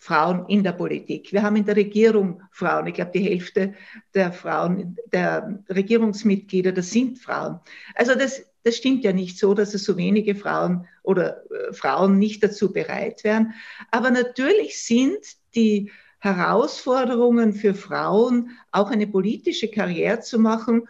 Frauen 0.02 0.48
in 0.48 0.64
der 0.64 0.72
Politik. 0.72 1.32
Wir 1.32 1.44
haben 1.44 1.58
in 1.58 1.66
der 1.66 1.76
Regierung 1.76 2.42
Frauen. 2.50 2.88
Ich 2.88 2.96
glaube, 2.96 3.12
die 3.14 3.20
Hälfte 3.20 3.76
der 4.16 4.34
Frauen, 4.34 4.98
der 5.14 5.64
Regierungsmitglieder, 5.70 6.72
das 6.72 6.90
sind 6.90 7.20
Frauen. 7.20 7.60
Also 7.94 8.16
das, 8.16 8.44
das 8.64 8.78
stimmt 8.78 9.04
ja 9.04 9.14
nicht 9.14 9.38
so, 9.38 9.54
dass 9.54 9.76
es 9.76 9.84
so 9.84 9.98
wenige 9.98 10.34
Frauen 10.34 10.88
oder 11.04 11.44
äh, 11.52 11.72
Frauen 11.72 12.18
nicht 12.18 12.44
dazu 12.44 12.74
bereit 12.74 13.24
wären. 13.24 13.54
Aber 13.92 14.10
natürlich 14.10 14.84
sind 14.84 15.20
die 15.54 15.92
Herausforderungen 16.18 17.54
für 17.54 17.76
Frauen, 17.76 18.58
auch 18.72 18.90
eine 18.90 19.06
politische 19.06 19.70
Karriere 19.70 20.22
zu 20.22 20.40
machen, 20.40 20.88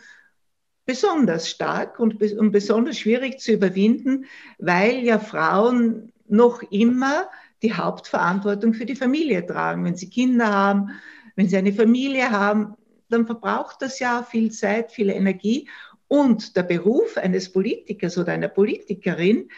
besonders 0.85 1.49
stark 1.49 1.99
und, 1.99 2.21
und 2.21 2.51
besonders 2.53 2.97
schwierig 2.97 3.41
zu 3.41 3.51
überwinden, 3.51 4.23
weil 4.57 5.03
ja 5.03 5.19
Frauen 5.19 6.13
noch 6.29 6.63
immer 6.71 7.27
die 7.61 7.73
Hauptverantwortung 7.73 8.73
für 8.73 8.85
die 8.85 8.95
Familie 8.95 9.45
tragen. 9.45 9.85
Wenn 9.85 9.95
sie 9.95 10.09
Kinder 10.09 10.47
haben, 10.51 10.91
wenn 11.35 11.47
sie 11.47 11.57
eine 11.57 11.73
Familie 11.73 12.31
haben, 12.31 12.75
dann 13.09 13.25
verbraucht 13.25 13.81
das 13.81 13.99
ja 13.99 14.23
viel 14.23 14.51
Zeit, 14.51 14.91
viel 14.91 15.09
Energie. 15.09 15.69
Und 16.07 16.55
der 16.55 16.63
Beruf 16.63 17.17
eines 17.17 17.51
Politikers 17.51 18.17
oder 18.17 18.33
einer 18.33 18.47
Politikerin 18.47 19.49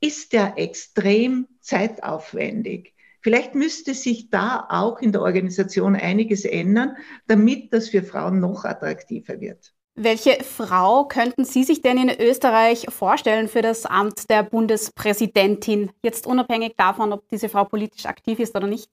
ist 0.00 0.32
ja 0.32 0.54
extrem 0.56 1.46
zeitaufwendig. 1.60 2.94
Vielleicht 3.22 3.54
müsste 3.54 3.94
sich 3.94 4.30
da 4.30 4.66
auch 4.70 5.00
in 5.00 5.12
der 5.12 5.20
Organisation 5.20 5.94
einiges 5.94 6.44
ändern, 6.44 6.96
damit 7.26 7.72
das 7.72 7.90
für 7.90 8.02
Frauen 8.02 8.40
noch 8.40 8.64
attraktiver 8.64 9.40
wird. 9.40 9.74
Welche 10.02 10.42
Frau 10.42 11.04
könnten 11.04 11.44
Sie 11.44 11.62
sich 11.62 11.82
denn 11.82 11.98
in 11.98 12.26
Österreich 12.26 12.86
vorstellen 12.88 13.48
für 13.48 13.60
das 13.60 13.84
Amt 13.84 14.30
der 14.30 14.42
Bundespräsidentin? 14.42 15.90
Jetzt 16.02 16.26
unabhängig 16.26 16.72
davon, 16.78 17.12
ob 17.12 17.28
diese 17.28 17.50
Frau 17.50 17.64
politisch 17.66 18.06
aktiv 18.06 18.38
ist 18.38 18.56
oder 18.56 18.66
nicht. 18.66 18.90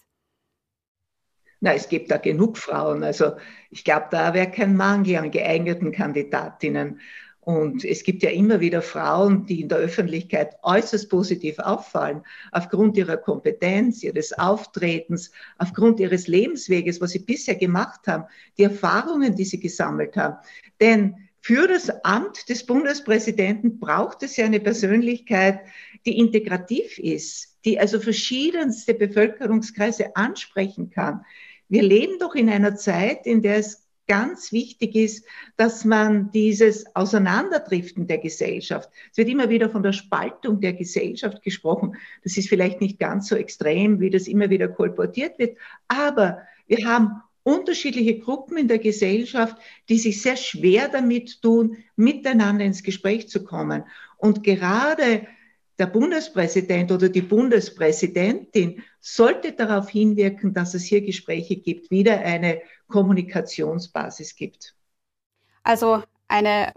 Na, 1.61 1.73
es 1.73 1.87
gibt 1.87 2.11
da 2.11 2.17
genug 2.17 2.57
Frauen. 2.57 3.05
Also 3.05 3.37
ich 3.71 3.85
glaube, 3.85 4.07
da 4.11 4.33
wäre 4.33 4.51
kein 4.51 4.75
Mangel 4.75 5.15
an 5.15 5.31
geeigneten 5.31 5.93
Kandidatinnen. 5.93 6.99
Und 7.47 7.85
es 7.85 8.03
gibt 8.03 8.23
ja 8.23 8.29
immer 8.29 8.59
wieder 8.59 8.81
Frauen, 8.81 9.45
die 9.45 9.61
in 9.61 9.69
der 9.69 9.77
Öffentlichkeit 9.77 10.57
äußerst 10.63 11.09
positiv 11.09 11.59
auffallen, 11.59 12.23
aufgrund 12.51 12.97
ihrer 12.97 13.15
Kompetenz, 13.15 14.03
ihres 14.03 14.33
Auftretens, 14.33 15.31
aufgrund 15.57 16.01
ihres 16.01 16.27
Lebensweges, 16.27 16.99
was 16.99 17.11
sie 17.11 17.19
bisher 17.19 17.55
gemacht 17.55 18.01
haben, 18.05 18.25
die 18.57 18.63
Erfahrungen, 18.63 19.33
die 19.37 19.45
sie 19.45 19.61
gesammelt 19.61 20.17
haben. 20.17 20.35
Denn 20.81 21.15
für 21.39 21.69
das 21.69 21.89
Amt 22.03 22.49
des 22.49 22.65
Bundespräsidenten 22.65 23.79
braucht 23.79 24.23
es 24.23 24.35
ja 24.35 24.43
eine 24.43 24.59
Persönlichkeit, 24.59 25.61
die 26.05 26.17
integrativ 26.17 26.99
ist, 26.99 27.55
die 27.63 27.79
also 27.79 28.01
verschiedenste 28.01 28.93
Bevölkerungskreise 28.93 30.17
ansprechen 30.17 30.89
kann. 30.89 31.21
Wir 31.69 31.83
leben 31.83 32.19
doch 32.19 32.35
in 32.35 32.49
einer 32.49 32.75
Zeit, 32.75 33.25
in 33.25 33.41
der 33.41 33.55
es 33.55 33.86
ganz 34.07 34.51
wichtig 34.51 34.95
ist, 34.95 35.25
dass 35.57 35.85
man 35.85 36.31
dieses 36.31 36.95
Auseinanderdriften 36.95 38.07
der 38.07 38.17
Gesellschaft, 38.17 38.89
es 39.11 39.17
wird 39.17 39.29
immer 39.29 39.49
wieder 39.49 39.69
von 39.69 39.83
der 39.83 39.93
Spaltung 39.93 40.61
der 40.61 40.73
Gesellschaft 40.73 41.43
gesprochen, 41.43 41.95
das 42.23 42.37
ist 42.37 42.49
vielleicht 42.49 42.81
nicht 42.81 42.99
ganz 42.99 43.27
so 43.27 43.35
extrem, 43.35 43.99
wie 43.99 44.09
das 44.09 44.27
immer 44.27 44.49
wieder 44.49 44.67
kolportiert 44.67 45.37
wird, 45.37 45.57
aber 45.87 46.41
wir 46.67 46.85
haben 46.85 47.21
unterschiedliche 47.43 48.19
Gruppen 48.19 48.57
in 48.57 48.67
der 48.67 48.79
Gesellschaft, 48.79 49.57
die 49.87 49.97
sich 49.97 50.21
sehr 50.21 50.35
schwer 50.35 50.89
damit 50.89 51.41
tun, 51.41 51.77
miteinander 51.95 52.65
ins 52.65 52.83
Gespräch 52.83 53.29
zu 53.29 53.45
kommen. 53.45 53.83
Und 54.17 54.43
gerade 54.43 55.25
der 55.79 55.85
Bundespräsident 55.85 56.91
oder 56.91 57.07
die 57.07 57.21
Bundespräsidentin 57.21 58.83
sollte 59.15 59.53
darauf 59.53 59.89
hinwirken, 59.89 60.53
dass 60.53 60.73
es 60.73 60.83
hier 60.83 61.01
Gespräche 61.01 61.55
gibt, 61.55 61.91
wieder 61.91 62.19
eine 62.19 62.61
Kommunikationsbasis 62.87 64.35
gibt. 64.35 64.75
Also 65.63 66.03
eine 66.27 66.73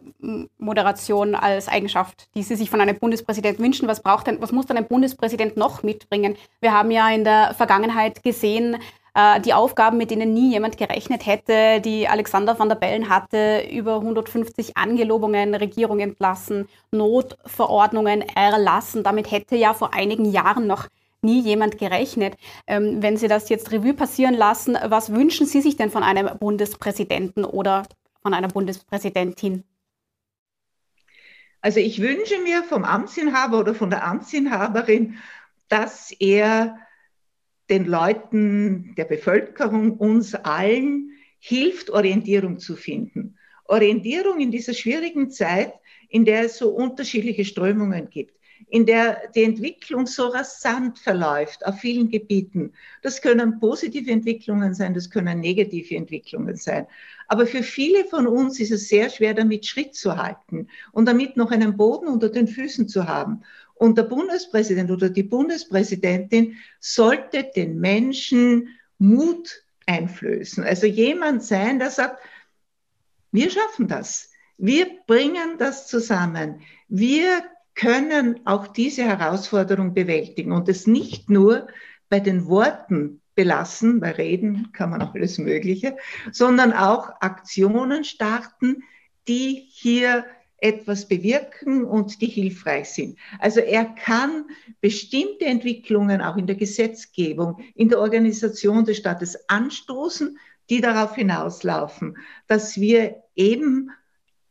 Moderation 0.59 1.35
als 1.35 1.67
Eigenschaft, 1.67 2.29
die 2.37 2.45
Sie 2.45 2.55
sich 2.55 2.71
von 2.71 2.81
einem 2.81 2.99
Bundespräsident 2.99 3.59
wünschen. 3.59 3.89
Was 3.89 4.01
braucht 4.01 4.29
denn, 4.29 4.41
was 4.41 4.53
muss 4.53 4.67
denn 4.67 4.77
ein 4.77 4.87
Bundespräsident 4.87 5.57
noch 5.57 5.83
mitbringen? 5.83 6.37
Wir 6.61 6.73
haben 6.73 6.93
ja 6.93 7.11
in 7.11 7.25
der 7.25 7.55
Vergangenheit 7.55 8.23
gesehen, 8.23 8.77
äh, 9.15 9.41
die 9.41 9.53
Aufgaben, 9.53 9.97
mit 9.97 10.13
denen 10.13 10.33
nie 10.33 10.53
jemand 10.53 10.77
gerechnet 10.77 11.27
hätte, 11.27 11.81
die 11.81 12.07
Alexander 12.07 12.57
van 12.57 12.69
der 12.69 12.77
Bellen 12.77 13.09
hatte, 13.09 13.67
über 13.69 13.97
150 13.97 14.77
Angelobungen, 14.77 15.57
Regierung 15.57 15.99
entlassen, 15.99 16.69
Notverordnungen 16.93 18.23
erlassen. 18.23 19.03
Damit 19.03 19.33
hätte 19.33 19.57
ja 19.57 19.75
vor 19.75 19.95
einigen 19.95 20.27
Jahren 20.27 20.69
noch 20.69 20.87
nie 21.23 21.41
jemand 21.41 21.79
gerechnet. 21.79 22.37
Ähm, 22.67 23.03
wenn 23.03 23.17
Sie 23.17 23.29
das 23.29 23.49
jetzt 23.49 23.73
Revue 23.73 23.95
passieren 23.95 24.35
lassen, 24.35 24.77
was 24.85 25.13
wünschen 25.13 25.47
Sie 25.47 25.61
sich 25.61 25.77
denn 25.77 25.91
von 25.91 26.03
einem 26.03 26.39
Bundespräsidenten 26.39 27.45
oder 27.45 27.87
von 28.23 28.35
einer 28.35 28.49
Bundespräsidentin? 28.49 29.65
Also 31.63 31.81
ich 31.81 32.01
wünsche 32.01 32.39
mir 32.39 32.63
vom 32.63 32.85
Amtsinhaber 32.85 33.61
oder 33.61 33.75
von 33.75 33.91
der 33.91 34.07
Amtsinhaberin, 34.07 35.19
dass 35.69 36.11
er 36.19 36.79
den 37.69 37.85
Leuten, 37.85 38.95
der 38.97 39.05
Bevölkerung, 39.05 39.97
uns 39.97 40.35
allen 40.35 41.13
hilft, 41.39 41.91
Orientierung 41.91 42.59
zu 42.59 42.77
finden. 42.77 43.37
Orientierung 43.65 44.41
in 44.41 44.51
dieser 44.51 44.75
schwierigen 44.75 45.31
Zeit, 45.31 45.73
in 46.09 46.25
der 46.25 46.47
es 46.47 46.59
so 46.59 46.71
unterschiedliche 46.71 47.45
Strömungen 47.45 48.11
gibt, 48.11 48.40
in 48.69 48.87
der 48.87 49.29
die 49.35 49.45
Entwicklung 49.45 50.07
so 50.07 50.29
rasant 50.29 50.99
verläuft 50.99 51.65
auf 51.67 51.79
vielen 51.81 52.11
Gebieten. 52.11 52.73
Das 53.03 53.21
können 53.21 53.59
positive 53.59 54.11
Entwicklungen 54.11 54.75
sein, 54.75 54.95
das 54.95 55.11
können 55.11 55.41
negative 55.41 55.97
Entwicklungen 55.97 56.57
sein. 56.57 56.87
Aber 57.29 57.47
für 57.47 57.63
viele 57.63 58.05
von 58.05 58.27
uns 58.27 58.61
ist 58.61 58.73
es 58.73 58.89
sehr 58.89 59.09
schwer, 59.11 59.35
damit 59.35 59.67
Schritt 59.67 59.95
zu 59.95 60.17
halten 60.17 60.69
und 60.93 61.07
damit 61.07 61.37
noch 61.37 61.51
einen 61.51 61.77
Boden 61.77 62.09
unter 62.09 62.29
den 62.29 62.49
Füßen 62.49 62.89
zu 62.89 63.07
haben. 63.07 63.43
Und 63.75 63.97
der 63.97 64.03
Bundespräsident 64.03 64.91
oder 64.91 65.09
die 65.09 65.23
Bundespräsidentin 65.23 66.57
sollte 66.81 67.45
den 67.57 67.81
Menschen 67.81 68.69
Mut 68.99 69.65
einflößen. 69.87 70.65
Also 70.65 70.87
jemand 70.87 71.43
sein, 71.43 71.79
der 71.79 71.91
sagt, 71.91 72.23
wir 73.33 73.51
schaffen 73.51 73.89
das. 73.89 74.31
Wir 74.59 74.87
bringen 75.07 75.57
das 75.59 75.87
zusammen. 75.87 76.61
Wir 76.89 77.43
können 77.81 78.47
auch 78.47 78.67
diese 78.67 79.05
Herausforderung 79.05 79.95
bewältigen 79.95 80.53
und 80.53 80.69
es 80.69 80.87
nicht 80.87 81.31
nur 81.31 81.67
bei 82.11 82.21
den 82.21 82.47
Worten 82.47 83.23
belassen, 83.35 84.01
bei 84.01 84.11
Reden 84.11 84.71
kann 84.73 84.91
man 84.91 85.01
auch 85.01 85.15
alles 85.15 85.39
Mögliche, 85.39 85.97
sondern 86.31 86.75
auch 86.75 87.09
Aktionen 87.21 88.05
starten, 88.05 88.83
die 89.29 89.67
hier 89.71 90.27
etwas 90.59 91.09
bewirken 91.09 91.85
und 91.85 92.21
die 92.21 92.27
hilfreich 92.27 92.91
sind. 92.91 93.19
Also 93.39 93.61
er 93.61 93.87
kann 93.87 94.45
bestimmte 94.83 95.47
Entwicklungen 95.47 96.21
auch 96.21 96.37
in 96.37 96.47
der 96.47 96.57
Gesetzgebung, 96.57 97.63
in 97.75 97.89
der 97.89 98.01
Organisation 98.01 98.85
des 98.85 98.99
Staates 98.99 99.49
anstoßen, 99.49 100.39
die 100.69 100.83
darauf 100.83 101.15
hinauslaufen, 101.15 102.19
dass 102.47 102.79
wir 102.79 103.23
eben 103.35 103.91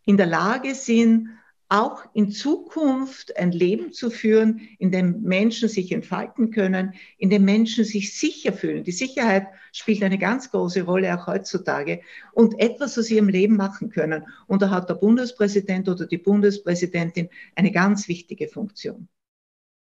in 0.06 0.18
der 0.18 0.26
Lage 0.26 0.74
sind, 0.74 1.30
auch 1.70 2.04
in 2.14 2.32
Zukunft 2.32 3.38
ein 3.38 3.52
Leben 3.52 3.94
zu 3.94 4.10
führen, 4.10 4.60
in 4.80 4.92
dem 4.92 5.22
Menschen 5.22 5.70
sich 5.70 5.92
entfalten 5.92 6.50
können, 6.50 6.96
in 7.18 7.30
dem 7.30 7.46
Menschen 7.46 7.86
sich 7.86 8.18
sicher 8.18 8.54
fühlen. 8.54 8.84
Die 8.84 8.92
Sicherheit 8.92 9.48
spielt 9.72 10.04
eine 10.04 10.18
ganz 10.18 10.50
große 10.50 10.82
Rolle 10.82 11.16
auch 11.16 11.28
heutzutage 11.28 12.02
und 12.34 12.60
etwas 12.60 12.98
aus 12.98 13.12
ihrem 13.12 13.30
Leben 13.30 13.56
machen 13.56 13.90
können. 13.90 14.26
Und 14.48 14.64
da 14.64 14.72
hat 14.72 14.90
der 14.90 14.96
Bundespräsident 14.96 15.88
oder 15.88 16.08
die 16.08 16.18
Bundespräsidentin 16.18 17.30
eine 17.56 17.72
ganz 17.72 18.08
wichtige 18.08 18.48
Funktion. 18.48 19.08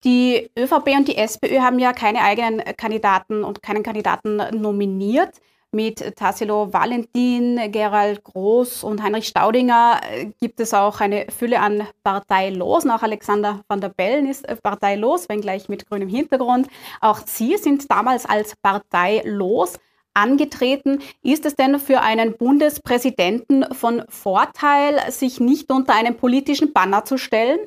Die 0.03 0.50
ÖVP 0.59 0.89
und 0.97 1.09
die 1.09 1.17
SPÖ 1.17 1.61
haben 1.61 1.79
ja 1.79 1.93
keine 1.93 2.23
eigenen 2.23 2.65
Kandidaten 2.77 3.45
und 3.45 3.62
keinen 3.62 3.83
Kandidaten 3.83 4.37
nominiert. 4.59 5.41
Mit 5.73 6.17
Tassilo 6.17 6.73
Valentin, 6.73 7.71
Gerald 7.71 8.25
Groß 8.25 8.83
und 8.83 9.00
Heinrich 9.05 9.29
Staudinger 9.29 10.00
äh, 10.03 10.27
gibt 10.41 10.59
es 10.59 10.75
auch 10.75 11.00
eine 11.00 11.27
Fülle 11.31 11.61
an 11.61 11.87
Parteilosen. 12.03 12.91
Auch 12.91 13.05
Alexander 13.05 13.62
van 13.69 13.81
der 13.81 13.91
Bellen 13.91 14.29
ist 14.29 14.49
äh, 14.49 14.57
parteilos, 14.57 15.29
wenngleich 15.29 15.69
mit 15.69 15.89
grünem 15.89 16.09
Hintergrund. 16.09 16.67
Auch 17.00 17.21
Sie 17.25 17.57
sind 17.57 17.89
damals 17.89 18.27
als 18.27 18.57
parteilos 18.61 19.79
angetreten. 20.12 20.99
Ist 21.23 21.47
es 21.47 21.55
denn 21.55 21.79
für 21.79 22.00
einen 22.00 22.37
Bundespräsidenten 22.37 23.73
von 23.73 24.03
Vorteil, 24.09 24.99
sich 25.12 25.39
nicht 25.39 25.71
unter 25.71 25.95
einen 25.95 26.17
politischen 26.17 26.73
Banner 26.73 27.05
zu 27.05 27.17
stellen? 27.17 27.61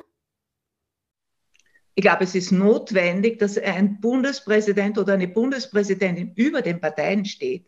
Ich 1.94 2.02
glaube, 2.02 2.24
es 2.24 2.34
ist 2.34 2.52
notwendig, 2.52 3.38
dass 3.38 3.56
ein 3.56 3.98
Bundespräsident 3.98 4.98
oder 4.98 5.14
eine 5.14 5.28
Bundespräsidentin 5.28 6.32
über 6.34 6.60
den 6.60 6.82
Parteien 6.82 7.24
steht 7.24 7.64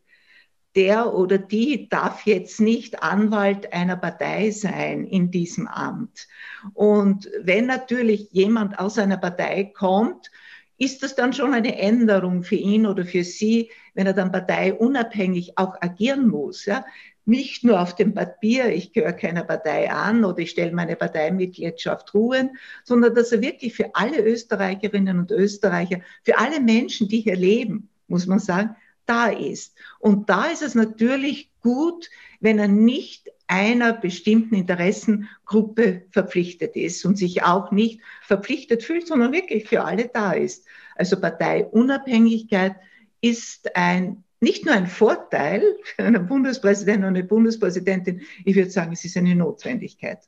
der 0.77 1.15
oder 1.15 1.39
die 1.39 1.89
darf 1.89 2.27
jetzt 2.27 2.61
nicht 2.61 3.03
Anwalt 3.03 3.73
einer 3.73 3.97
Partei 3.97 4.51
sein 4.51 5.07
in 5.07 5.31
diesem 5.31 5.67
Amt. 5.67 6.29
Und 6.75 7.31
wenn 7.41 7.67
natürlich 7.67 8.29
jemand 8.31 8.79
aus 8.79 8.99
einer 8.99 9.17
Partei 9.17 9.65
kommt, 9.65 10.31
ist 10.79 11.03
das 11.03 11.17
dann 11.17 11.33
schon 11.33 11.55
eine 11.55 11.79
Änderung 11.79 12.43
für 12.43 12.57
ihn 12.57 12.87
oder 12.87 13.05
für 13.05 13.25
sie, 13.25 13.71
wenn 13.95 14.07
er 14.07 14.13
dann 14.13 14.31
parteiunabhängig 14.31 15.57
auch 15.57 15.81
agieren 15.81 16.29
muss. 16.29 16.67
Ja? 16.67 16.85
Nicht 17.25 17.65
nur 17.65 17.81
auf 17.81 17.97
dem 17.97 18.13
Papier, 18.13 18.67
ich 18.67 18.93
gehöre 18.93 19.15
keiner 19.15 19.45
Partei 19.45 19.91
an 19.91 20.25
oder 20.25 20.39
ich 20.41 20.51
stelle 20.51 20.73
meine 20.73 20.97
Parteimitgliedschaft 20.97 22.13
ruhen, 22.13 22.51
sondern 22.85 23.15
dass 23.15 23.33
er 23.33 23.41
wirklich 23.41 23.75
für 23.75 23.95
alle 23.95 24.23
Österreicherinnen 24.23 25.19
und 25.19 25.31
Österreicher, 25.31 26.01
für 26.23 26.39
alle 26.39 26.61
Menschen, 26.61 27.09
die 27.09 27.21
hier 27.21 27.37
leben, 27.37 27.89
muss 28.07 28.27
man 28.27 28.39
sagen, 28.39 28.77
da 29.07 29.29
ist. 29.29 29.75
Und 29.99 30.29
da 30.29 30.47
ist 30.47 30.63
es 30.63 30.75
natürlich 30.75 31.51
gut, 31.61 32.11
wenn 32.41 32.59
er 32.59 32.69
nicht 32.69 33.31
einer 33.49 33.93
bestimmten 33.93 34.57
Interessengruppe 34.57 36.03
verpflichtet 36.11 36.77
ist 36.77 37.05
und 37.05 37.17
sich 37.17 37.45
auch 37.45 37.71
nicht 37.71 38.01
verpflichtet 38.23 38.83
fühlt, 38.83 39.07
sondern 39.07 39.33
wirklich 39.33 39.69
für 39.69 39.85
alle 39.85 40.09
da 40.09 40.33
ist. 40.33 40.67
Also 40.97 41.21
Parteiunabhängigkeit 41.21 42.77
ist 43.21 43.75
ein 43.77 44.25
nicht 44.41 44.67
nur 44.67 44.75
ein 44.75 44.87
Vorteil 44.87 45.63
für 45.83 46.05
einen 46.05 46.27
Bundespräsidenten 46.27 47.05
und 47.05 47.17
eine 47.17 47.25
Bundespräsidentin, 47.25 48.21
ich 48.45 48.55
würde 48.55 48.71
sagen, 48.71 48.93
es 48.93 49.05
ist 49.05 49.17
eine 49.17 49.35
Notwendigkeit. 49.35 50.19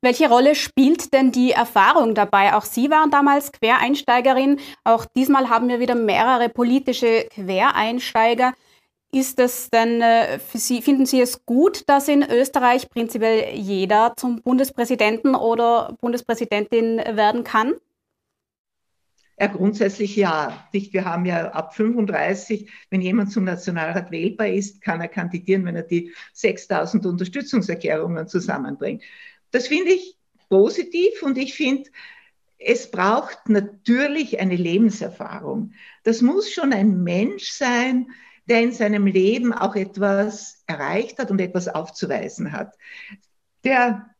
Welche 0.00 0.28
Rolle 0.28 0.54
spielt 0.54 1.12
denn 1.12 1.32
die 1.32 1.50
Erfahrung 1.50 2.14
dabei? 2.14 2.54
Auch 2.54 2.64
Sie 2.64 2.88
waren 2.88 3.10
damals 3.10 3.50
Quereinsteigerin. 3.50 4.60
Auch 4.84 5.04
diesmal 5.04 5.48
haben 5.48 5.68
wir 5.68 5.80
wieder 5.80 5.96
mehrere 5.96 6.48
politische 6.48 7.26
Quereinsteiger. 7.30 8.54
Ist 9.10 9.40
es 9.40 9.70
denn 9.70 10.00
äh, 10.00 10.38
für 10.38 10.58
Sie, 10.58 10.82
finden 10.82 11.06
Sie 11.06 11.20
es 11.20 11.44
gut, 11.46 11.82
dass 11.88 12.06
in 12.06 12.22
Österreich 12.22 12.88
prinzipiell 12.90 13.54
jeder 13.54 14.12
zum 14.16 14.40
Bundespräsidenten 14.42 15.34
oder 15.34 15.96
Bundespräsidentin 16.00 16.98
werden 16.98 17.42
kann? 17.42 17.74
Ja, 19.40 19.46
grundsätzlich 19.46 20.14
ja. 20.14 20.68
Wir 20.72 21.04
haben 21.04 21.24
ja 21.24 21.50
ab 21.52 21.74
35, 21.74 22.70
wenn 22.90 23.00
jemand 23.00 23.32
zum 23.32 23.44
Nationalrat 23.44 24.10
wählbar 24.10 24.48
ist, 24.48 24.80
kann 24.80 25.00
er 25.00 25.08
kandidieren, 25.08 25.64
wenn 25.64 25.76
er 25.76 25.84
die 25.84 26.12
6000 26.34 27.06
Unterstützungserklärungen 27.06 28.28
zusammenbringt. 28.28 29.02
Das 29.50 29.68
finde 29.68 29.92
ich 29.92 30.16
positiv 30.48 31.22
und 31.22 31.38
ich 31.38 31.54
finde, 31.54 31.90
es 32.58 32.90
braucht 32.90 33.48
natürlich 33.48 34.40
eine 34.40 34.56
Lebenserfahrung. 34.56 35.72
Das 36.02 36.22
muss 36.22 36.50
schon 36.50 36.72
ein 36.72 37.02
Mensch 37.02 37.50
sein, 37.52 38.10
der 38.46 38.62
in 38.62 38.72
seinem 38.72 39.06
Leben 39.06 39.52
auch 39.52 39.76
etwas 39.76 40.64
erreicht 40.66 41.18
hat 41.18 41.30
und 41.30 41.40
etwas 41.40 41.68
aufzuweisen 41.68 42.52
hat. 42.52 42.76
Der 43.62 44.10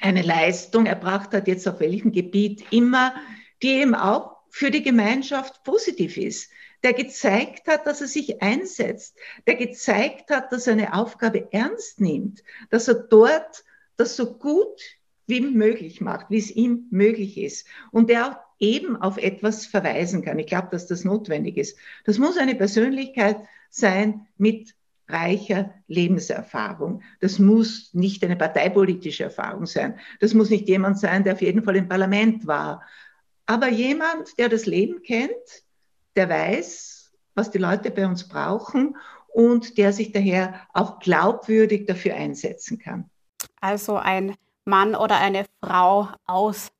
eine 0.00 0.22
Leistung 0.22 0.86
erbracht 0.86 1.34
hat, 1.34 1.48
jetzt 1.48 1.66
auf 1.68 1.80
welchem 1.80 2.12
Gebiet 2.12 2.64
immer, 2.70 3.14
die 3.62 3.80
eben 3.80 3.94
auch 3.94 4.36
für 4.50 4.70
die 4.70 4.82
Gemeinschaft 4.82 5.64
positiv 5.64 6.16
ist, 6.16 6.50
der 6.82 6.92
gezeigt 6.94 7.66
hat, 7.66 7.86
dass 7.86 8.00
er 8.00 8.06
sich 8.06 8.40
einsetzt, 8.40 9.16
der 9.46 9.56
gezeigt 9.56 10.30
hat, 10.30 10.52
dass 10.52 10.66
er 10.66 10.74
eine 10.74 10.94
Aufgabe 10.94 11.52
ernst 11.52 12.00
nimmt, 12.00 12.42
dass 12.70 12.88
er 12.88 12.94
dort 12.94 13.64
das 14.00 14.16
so 14.16 14.34
gut 14.34 14.80
wie 15.26 15.40
möglich 15.40 16.00
macht, 16.00 16.30
wie 16.30 16.38
es 16.38 16.50
ihm 16.50 16.86
möglich 16.90 17.38
ist 17.38 17.66
und 17.92 18.10
der 18.10 18.26
auch 18.26 18.36
eben 18.58 18.96
auf 18.96 19.16
etwas 19.16 19.66
verweisen 19.66 20.22
kann. 20.22 20.38
Ich 20.38 20.46
glaube, 20.46 20.68
dass 20.70 20.86
das 20.86 21.04
notwendig 21.04 21.56
ist. 21.56 21.78
Das 22.04 22.18
muss 22.18 22.36
eine 22.36 22.54
Persönlichkeit 22.54 23.36
sein 23.70 24.26
mit 24.36 24.74
reicher 25.08 25.74
Lebenserfahrung. 25.86 27.02
Das 27.20 27.38
muss 27.38 27.90
nicht 27.92 28.24
eine 28.24 28.36
parteipolitische 28.36 29.24
Erfahrung 29.24 29.66
sein. 29.66 29.98
Das 30.20 30.34
muss 30.34 30.50
nicht 30.50 30.68
jemand 30.68 30.98
sein, 30.98 31.24
der 31.24 31.34
auf 31.34 31.42
jeden 31.42 31.62
Fall 31.62 31.76
im 31.76 31.88
Parlament 31.88 32.46
war. 32.46 32.82
Aber 33.46 33.68
jemand, 33.68 34.38
der 34.38 34.48
das 34.48 34.66
Leben 34.66 35.02
kennt, 35.02 35.30
der 36.16 36.28
weiß, 36.28 37.12
was 37.34 37.50
die 37.50 37.58
Leute 37.58 37.90
bei 37.90 38.06
uns 38.06 38.28
brauchen 38.28 38.96
und 39.28 39.78
der 39.78 39.92
sich 39.92 40.12
daher 40.12 40.60
auch 40.72 40.98
glaubwürdig 41.00 41.86
dafür 41.86 42.14
einsetzen 42.14 42.78
kann. 42.78 43.09
Also 43.60 43.96
ein 43.96 44.34
Mann 44.64 44.94
oder 44.94 45.18
eine 45.18 45.44
Frau 45.62 46.08
aus, 46.26 46.70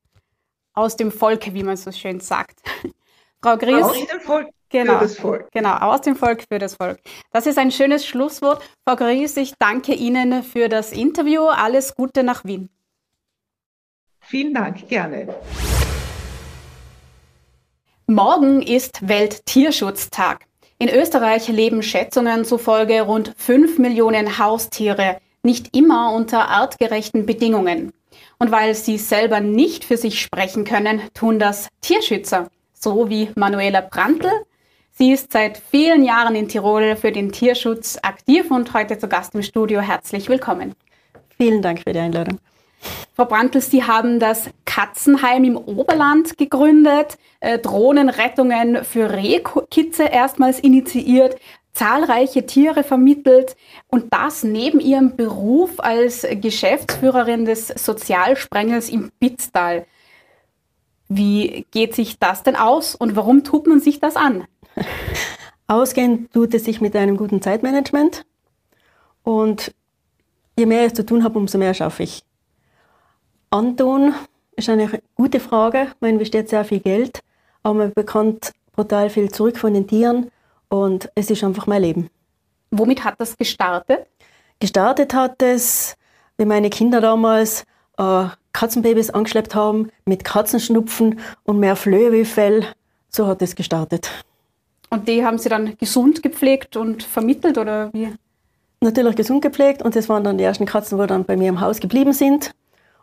aus 0.74 0.96
dem 0.96 1.12
Volk, 1.12 1.52
wie 1.52 1.62
man 1.62 1.76
so 1.76 1.92
schön 1.92 2.20
sagt. 2.20 2.60
Frau 3.42 3.56
Gries. 3.56 3.82
Aus 3.84 4.06
dem 4.06 4.20
Volk. 4.20 4.48
Genau, 4.72 4.98
für 4.98 5.00
das 5.00 5.18
Volk. 5.18 5.50
genau, 5.50 5.76
aus 5.78 6.00
dem 6.02 6.14
Volk 6.14 6.44
für 6.48 6.60
das 6.60 6.76
Volk. 6.76 7.00
Das 7.32 7.46
ist 7.46 7.58
ein 7.58 7.72
schönes 7.72 8.06
Schlusswort. 8.06 8.62
Frau 8.86 8.94
Gries, 8.94 9.36
ich 9.36 9.54
danke 9.58 9.94
Ihnen 9.94 10.44
für 10.44 10.68
das 10.68 10.92
Interview. 10.92 11.46
Alles 11.46 11.96
Gute 11.96 12.22
nach 12.22 12.44
Wien. 12.44 12.70
Vielen 14.20 14.54
Dank, 14.54 14.88
gerne. 14.88 15.34
Morgen 18.06 18.62
ist 18.62 19.08
Welttierschutztag. 19.08 20.46
In 20.78 20.88
Österreich 20.88 21.48
leben 21.48 21.82
Schätzungen 21.82 22.44
zufolge 22.44 23.02
rund 23.02 23.34
5 23.36 23.78
Millionen 23.78 24.38
Haustiere, 24.38 25.20
nicht 25.42 25.76
immer 25.76 26.12
unter 26.12 26.48
artgerechten 26.48 27.26
Bedingungen. 27.26 27.92
Und 28.38 28.50
weil 28.50 28.74
sie 28.74 28.98
selber 28.98 29.40
nicht 29.40 29.84
für 29.84 29.96
sich 29.96 30.20
sprechen 30.20 30.64
können, 30.64 31.00
tun 31.14 31.38
das 31.38 31.68
Tierschützer, 31.80 32.48
so 32.72 33.08
wie 33.08 33.30
Manuela 33.36 33.80
Brandl. 33.80 34.30
Sie 34.92 35.12
ist 35.12 35.32
seit 35.32 35.58
vielen 35.58 36.04
Jahren 36.04 36.34
in 36.34 36.48
Tirol 36.48 36.96
für 36.96 37.12
den 37.12 37.32
Tierschutz 37.32 37.98
aktiv 38.02 38.50
und 38.50 38.74
heute 38.74 38.98
zu 38.98 39.08
Gast 39.08 39.34
im 39.34 39.42
Studio. 39.42 39.80
Herzlich 39.80 40.28
willkommen. 40.28 40.74
Vielen 41.36 41.62
Dank 41.62 41.80
für 41.80 41.92
die 41.92 42.00
Einladung. 42.00 42.38
Frau 43.14 43.24
Brandl, 43.26 43.60
Sie 43.60 43.84
haben 43.84 44.20
das 44.20 44.50
Katzenheim 44.64 45.44
im 45.44 45.56
Oberland 45.56 46.38
gegründet, 46.38 47.18
äh, 47.40 47.58
Drohnenrettungen 47.58 48.84
für 48.84 49.12
Rehkitze 49.12 50.04
erstmals 50.04 50.60
initiiert, 50.60 51.36
zahlreiche 51.72 52.46
Tiere 52.46 52.82
vermittelt 52.82 53.56
und 53.88 54.12
das 54.12 54.42
neben 54.42 54.80
Ihrem 54.80 55.16
Beruf 55.16 55.78
als 55.78 56.26
Geschäftsführerin 56.30 57.44
des 57.44 57.68
Sozialsprengels 57.68 58.88
im 58.88 59.10
Bitztal. 59.18 59.86
Wie 61.08 61.66
geht 61.70 61.94
sich 61.94 62.18
das 62.18 62.42
denn 62.42 62.56
aus 62.56 62.94
und 62.94 63.16
warum 63.16 63.44
tut 63.44 63.66
man 63.66 63.80
sich 63.80 64.00
das 64.00 64.16
an? 64.16 64.44
Ausgehen 65.66 66.28
tut 66.32 66.54
es 66.54 66.64
sich 66.64 66.80
mit 66.80 66.96
einem 66.96 67.16
guten 67.16 67.42
Zeitmanagement 67.42 68.24
und 69.22 69.72
je 70.58 70.66
mehr 70.66 70.86
ich 70.86 70.94
zu 70.94 71.06
tun 71.06 71.24
habe, 71.24 71.38
umso 71.38 71.58
mehr 71.58 71.74
schaffe 71.74 72.02
ich. 72.02 72.22
Antun 73.50 74.14
ist 74.56 74.68
eine 74.68 75.00
gute 75.14 75.40
Frage. 75.40 75.88
Man 76.00 76.10
investiert 76.10 76.48
sehr 76.48 76.64
viel 76.64 76.80
Geld, 76.80 77.20
aber 77.62 77.74
man 77.74 77.92
bekommt 77.92 78.52
brutal 78.72 79.10
viel 79.10 79.30
zurück 79.30 79.58
von 79.58 79.74
den 79.74 79.86
Tieren 79.86 80.30
und 80.70 81.10
es 81.14 81.30
ist 81.30 81.44
einfach 81.44 81.66
mein 81.66 81.82
Leben. 81.82 82.10
Womit 82.70 83.04
hat 83.04 83.16
das 83.18 83.36
gestartet? 83.36 84.06
Gestartet 84.60 85.12
hat 85.12 85.42
es, 85.42 85.96
wie 86.38 86.46
meine 86.46 86.70
Kinder 86.70 87.00
damals 87.00 87.64
äh, 87.98 88.24
Katzenbabys 88.52 89.10
angeschleppt 89.10 89.54
haben 89.54 89.90
mit 90.06 90.24
Katzenschnupfen 90.24 91.20
und 91.44 91.60
mehr 91.60 91.76
Flöhe 91.76 92.12
wie 92.12 92.24
Fell. 92.24 92.64
So 93.10 93.26
hat 93.26 93.42
es 93.42 93.54
gestartet. 93.54 94.10
Und 94.88 95.08
die 95.08 95.24
haben 95.24 95.38
Sie 95.38 95.48
dann 95.48 95.76
gesund 95.78 96.22
gepflegt 96.22 96.76
und 96.76 97.02
vermittelt 97.02 97.58
oder 97.58 97.92
wie? 97.92 98.12
Natürlich 98.80 99.16
gesund 99.16 99.42
gepflegt 99.42 99.82
und 99.82 99.94
das 99.94 100.08
waren 100.08 100.24
dann 100.24 100.38
die 100.38 100.44
ersten 100.44 100.66
Katzen, 100.66 100.98
die 100.98 101.06
dann 101.06 101.24
bei 101.24 101.36
mir 101.36 101.48
im 101.48 101.60
Haus 101.60 101.80
geblieben 101.80 102.12
sind. 102.12 102.52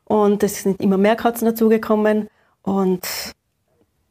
Und 0.05 0.41
es 0.43 0.63
sind 0.63 0.81
immer 0.81 0.97
mehr 0.97 1.15
Katzen 1.15 1.45
dazugekommen. 1.45 2.29
Und 2.63 3.01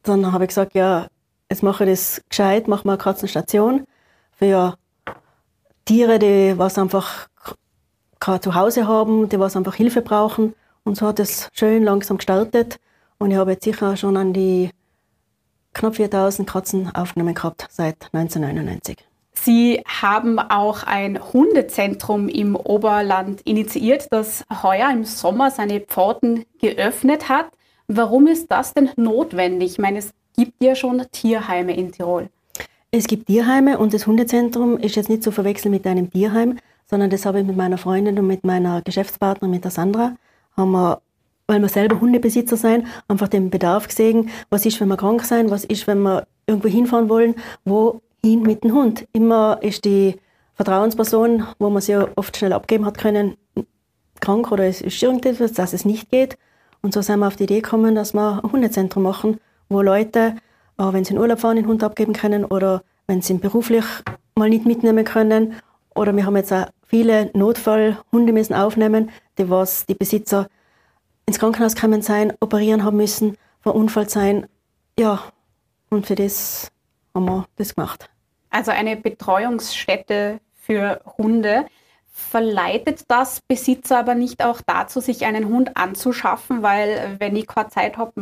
dann 0.02 0.32
habe 0.32 0.44
ich 0.44 0.48
gesagt, 0.48 0.74
ja, 0.74 1.08
jetzt 1.50 1.62
mache 1.62 1.84
ich 1.84 1.90
das 1.90 2.22
gescheit, 2.28 2.68
mache 2.68 2.86
mal 2.86 2.94
eine 2.94 3.02
Katzenstation 3.02 3.86
für 4.32 4.76
Tiere, 5.84 6.18
die 6.18 6.54
was 6.56 6.78
einfach 6.78 7.28
zu 8.40 8.54
Hause 8.54 8.88
haben, 8.88 9.28
die 9.28 9.38
was 9.38 9.56
einfach 9.56 9.74
Hilfe 9.74 10.02
brauchen. 10.02 10.54
Und 10.84 10.96
so 10.96 11.06
hat 11.06 11.20
es 11.20 11.48
schön 11.52 11.84
langsam 11.84 12.16
gestartet. 12.16 12.78
Und 13.18 13.30
ich 13.30 13.36
habe 13.36 13.52
jetzt 13.52 13.64
sicher 13.64 13.96
schon 13.96 14.16
an 14.16 14.32
die 14.32 14.70
knapp 15.74 15.96
4000 15.96 16.48
Katzen 16.48 16.94
aufgenommen 16.94 17.34
gehabt 17.34 17.66
seit 17.70 18.08
1999. 18.12 18.98
Sie 19.34 19.82
haben 19.86 20.38
auch 20.38 20.82
ein 20.82 21.20
Hundezentrum 21.32 22.28
im 22.28 22.56
Oberland 22.56 23.42
initiiert, 23.42 24.08
das 24.10 24.44
heuer 24.62 24.90
im 24.90 25.04
Sommer 25.04 25.50
seine 25.50 25.80
Pforten 25.80 26.46
geöffnet 26.58 27.28
hat. 27.28 27.46
Warum 27.86 28.26
ist 28.26 28.50
das 28.50 28.74
denn 28.74 28.90
notwendig? 28.96 29.72
Ich 29.72 29.78
meine, 29.78 29.98
es 29.98 30.12
gibt 30.36 30.62
ja 30.62 30.74
schon 30.74 31.02
Tierheime 31.10 31.76
in 31.76 31.92
Tirol. 31.92 32.28
Es 32.90 33.06
gibt 33.06 33.26
Tierheime 33.26 33.78
und 33.78 33.92
das 33.92 34.06
Hundezentrum 34.06 34.78
ist 34.78 34.96
jetzt 34.96 35.08
nicht 35.08 35.22
zu 35.22 35.30
verwechseln 35.30 35.72
mit 35.72 35.86
einem 35.86 36.10
Tierheim, 36.10 36.58
sondern 36.88 37.10
das 37.10 37.26
habe 37.26 37.40
ich 37.40 37.46
mit 37.46 37.56
meiner 37.56 37.78
Freundin 37.78 38.18
und 38.18 38.26
mit 38.26 38.44
meiner 38.44 38.80
Geschäftspartnerin, 38.82 39.50
mit 39.50 39.64
der 39.64 39.70
Sandra, 39.70 40.16
haben 40.56 40.70
wir, 40.70 41.00
weil 41.46 41.60
wir 41.60 41.68
selber 41.68 42.00
Hundebesitzer 42.00 42.56
sein, 42.56 42.86
einfach 43.08 43.28
den 43.28 43.50
Bedarf 43.50 43.88
gesehen, 43.88 44.30
was 44.50 44.64
ist, 44.66 44.80
wenn 44.80 44.88
wir 44.88 44.96
krank 44.96 45.24
sein, 45.24 45.50
was 45.50 45.64
ist, 45.64 45.86
wenn 45.86 46.00
wir 46.02 46.26
irgendwo 46.46 46.68
hinfahren 46.68 47.08
wollen, 47.08 47.34
wo 47.64 48.00
hin 48.24 48.42
mit 48.42 48.64
dem 48.64 48.72
Hund. 48.72 49.06
Immer 49.12 49.58
ist 49.62 49.84
die 49.84 50.16
Vertrauensperson, 50.54 51.44
wo 51.58 51.70
man 51.70 51.82
sie 51.82 51.96
oft 52.16 52.36
schnell 52.36 52.52
abgeben 52.52 52.86
hat 52.86 52.98
können, 52.98 53.36
krank 54.20 54.50
oder 54.52 54.64
es 54.64 54.80
ist 54.80 55.02
irgendetwas, 55.02 55.52
dass 55.52 55.72
es 55.72 55.84
nicht 55.84 56.10
geht. 56.10 56.38
Und 56.82 56.94
so 56.94 57.02
sind 57.02 57.18
wir 57.18 57.26
auf 57.26 57.36
die 57.36 57.44
Idee 57.44 57.60
gekommen, 57.60 57.94
dass 57.94 58.14
wir 58.14 58.42
ein 58.42 58.52
Hundezentrum 58.52 59.02
machen, 59.02 59.38
wo 59.68 59.82
Leute, 59.82 60.36
äh, 60.78 60.92
wenn 60.92 61.04
sie 61.04 61.14
in 61.14 61.20
Urlaub 61.20 61.40
fahren, 61.40 61.56
den 61.56 61.66
Hund 61.66 61.82
abgeben 61.82 62.12
können 62.12 62.44
oder 62.44 62.82
wenn 63.06 63.22
sie 63.22 63.34
ihn 63.34 63.40
beruflich 63.40 63.84
mal 64.34 64.48
nicht 64.48 64.66
mitnehmen 64.66 65.04
können. 65.04 65.56
Oder 65.94 66.14
wir 66.14 66.26
haben 66.26 66.36
jetzt 66.36 66.52
auch 66.52 66.66
viele 66.86 67.30
Notfallhunde 67.34 68.32
müssen 68.32 68.54
aufnehmen, 68.54 69.10
die 69.38 69.48
was 69.48 69.86
die 69.86 69.94
Besitzer 69.94 70.48
ins 71.26 71.38
Krankenhaus 71.38 71.74
kommen 71.74 72.02
sein, 72.02 72.32
operieren 72.40 72.84
haben 72.84 72.96
müssen, 72.96 73.36
verunfallt 73.60 74.10
sein. 74.10 74.46
Ja, 74.98 75.20
und 75.90 76.06
für 76.06 76.14
das 76.14 76.70
haben 77.14 77.24
wir 77.24 77.46
das 77.56 77.74
gemacht. 77.74 78.08
Also 78.50 78.70
eine 78.70 78.96
Betreuungsstätte 78.96 80.40
für 80.54 81.00
Hunde. 81.18 81.66
Verleitet 82.10 83.04
das 83.08 83.42
Besitzer 83.42 83.98
aber 83.98 84.14
nicht 84.14 84.42
auch 84.42 84.62
dazu, 84.66 85.00
sich 85.00 85.26
einen 85.26 85.48
Hund 85.48 85.76
anzuschaffen, 85.76 86.62
weil 86.62 87.16
wenn 87.18 87.36
ich 87.36 87.46
keine 87.46 87.68
Zeit 87.68 87.98
habe, 87.98 88.12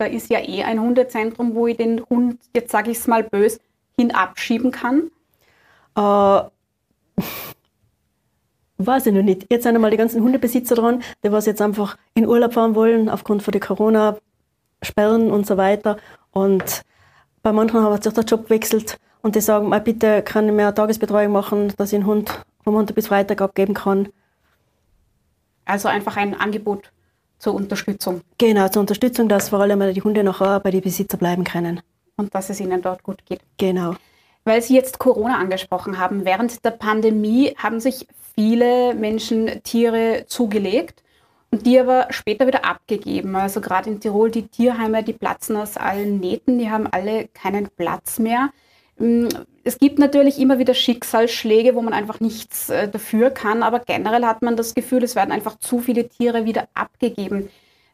da 0.00 0.06
ist 0.06 0.30
ja 0.30 0.40
eh 0.40 0.62
ein 0.62 0.80
Hundezentrum, 0.80 1.54
wo 1.54 1.66
ich 1.66 1.76
den 1.76 2.02
Hund, 2.08 2.38
jetzt 2.54 2.72
sage 2.72 2.90
ich 2.90 2.96
es 2.96 3.06
mal 3.06 3.22
bös, 3.22 3.60
hin 3.98 4.14
abschieben 4.14 4.70
kann? 4.70 5.10
Äh, 5.94 6.42
weiß 8.78 9.06
ich 9.06 9.12
noch 9.12 9.22
nicht. 9.22 9.46
Jetzt 9.50 9.64
sind 9.64 9.74
einmal 9.74 9.90
die 9.90 9.98
ganzen 9.98 10.22
Hundebesitzer 10.22 10.74
dran, 10.74 11.02
die 11.22 11.30
was 11.30 11.44
jetzt 11.44 11.60
einfach 11.60 11.98
in 12.14 12.26
Urlaub 12.26 12.54
fahren 12.54 12.74
wollen, 12.74 13.10
aufgrund 13.10 13.42
von 13.42 13.52
der 13.52 13.60
Corona-Sperren 13.60 15.30
und 15.30 15.46
so 15.46 15.58
weiter. 15.58 15.98
Und 16.32 16.82
bei 17.42 17.52
manchen 17.52 17.82
hat 17.84 18.02
sich 18.02 18.14
der 18.14 18.24
Job 18.24 18.44
gewechselt 18.44 18.98
und 19.20 19.34
die 19.34 19.42
sagen, 19.42 19.70
bitte 19.84 20.22
kann 20.22 20.48
ich 20.48 20.54
mehr 20.54 20.74
Tagesbetreuung 20.74 21.32
machen, 21.32 21.74
dass 21.76 21.92
ich 21.92 21.96
einen 21.96 22.06
Hund 22.06 22.40
vom 22.64 22.72
Montag 22.72 22.94
bis 22.94 23.08
Freitag 23.08 23.42
abgeben 23.42 23.74
kann. 23.74 24.08
Also 25.66 25.88
einfach 25.88 26.16
ein 26.16 26.34
Angebot 26.34 26.90
zur 27.40 27.54
Unterstützung. 27.54 28.20
Genau, 28.38 28.68
zur 28.68 28.80
Unterstützung, 28.80 29.28
dass 29.28 29.48
vor 29.48 29.60
allem 29.60 29.92
die 29.92 30.02
Hunde 30.02 30.22
nachher 30.22 30.60
bei 30.60 30.70
den 30.70 30.82
Besitzer 30.82 31.16
bleiben 31.16 31.42
können. 31.42 31.80
Und 32.16 32.32
dass 32.34 32.50
es 32.50 32.60
ihnen 32.60 32.82
dort 32.82 33.02
gut 33.02 33.26
geht. 33.26 33.40
Genau. 33.58 33.96
Weil 34.44 34.62
Sie 34.62 34.74
jetzt 34.74 34.98
Corona 34.98 35.38
angesprochen 35.38 35.98
haben, 35.98 36.24
während 36.24 36.64
der 36.64 36.70
Pandemie 36.70 37.54
haben 37.56 37.80
sich 37.80 38.06
viele 38.34 38.94
Menschen 38.94 39.62
Tiere 39.64 40.24
zugelegt. 40.26 41.02
und 41.50 41.66
die 41.66 41.78
aber 41.80 42.06
später 42.10 42.46
wieder 42.46 42.64
abgegeben. 42.64 43.34
Also 43.34 43.60
gerade 43.60 43.90
in 43.90 44.00
Tirol, 44.00 44.30
die 44.30 44.46
Tierheime, 44.46 45.02
die 45.02 45.12
platzen 45.12 45.56
aus 45.56 45.76
allen 45.76 46.20
Nähten, 46.20 46.58
die 46.58 46.70
haben 46.70 46.86
alle 46.86 47.28
keinen 47.28 47.68
Platz 47.68 48.18
mehr. 48.18 48.50
Mm, 49.00 49.28
es 49.64 49.78
gibt 49.78 49.98
natürlich 49.98 50.38
immer 50.38 50.58
wieder 50.58 50.74
Schicksalsschläge, 50.74 51.74
wo 51.74 51.82
man 51.82 51.92
einfach 51.92 52.20
nichts 52.20 52.70
äh, 52.70 52.88
dafür 52.88 53.30
kann, 53.30 53.62
aber 53.62 53.80
generell 53.80 54.24
hat 54.24 54.42
man 54.42 54.56
das 54.56 54.74
Gefühl, 54.74 55.02
es 55.02 55.16
werden 55.16 55.32
einfach 55.32 55.58
zu 55.58 55.80
viele 55.80 56.08
Tiere 56.08 56.44
wieder 56.44 56.68
abgegeben. 56.74 57.48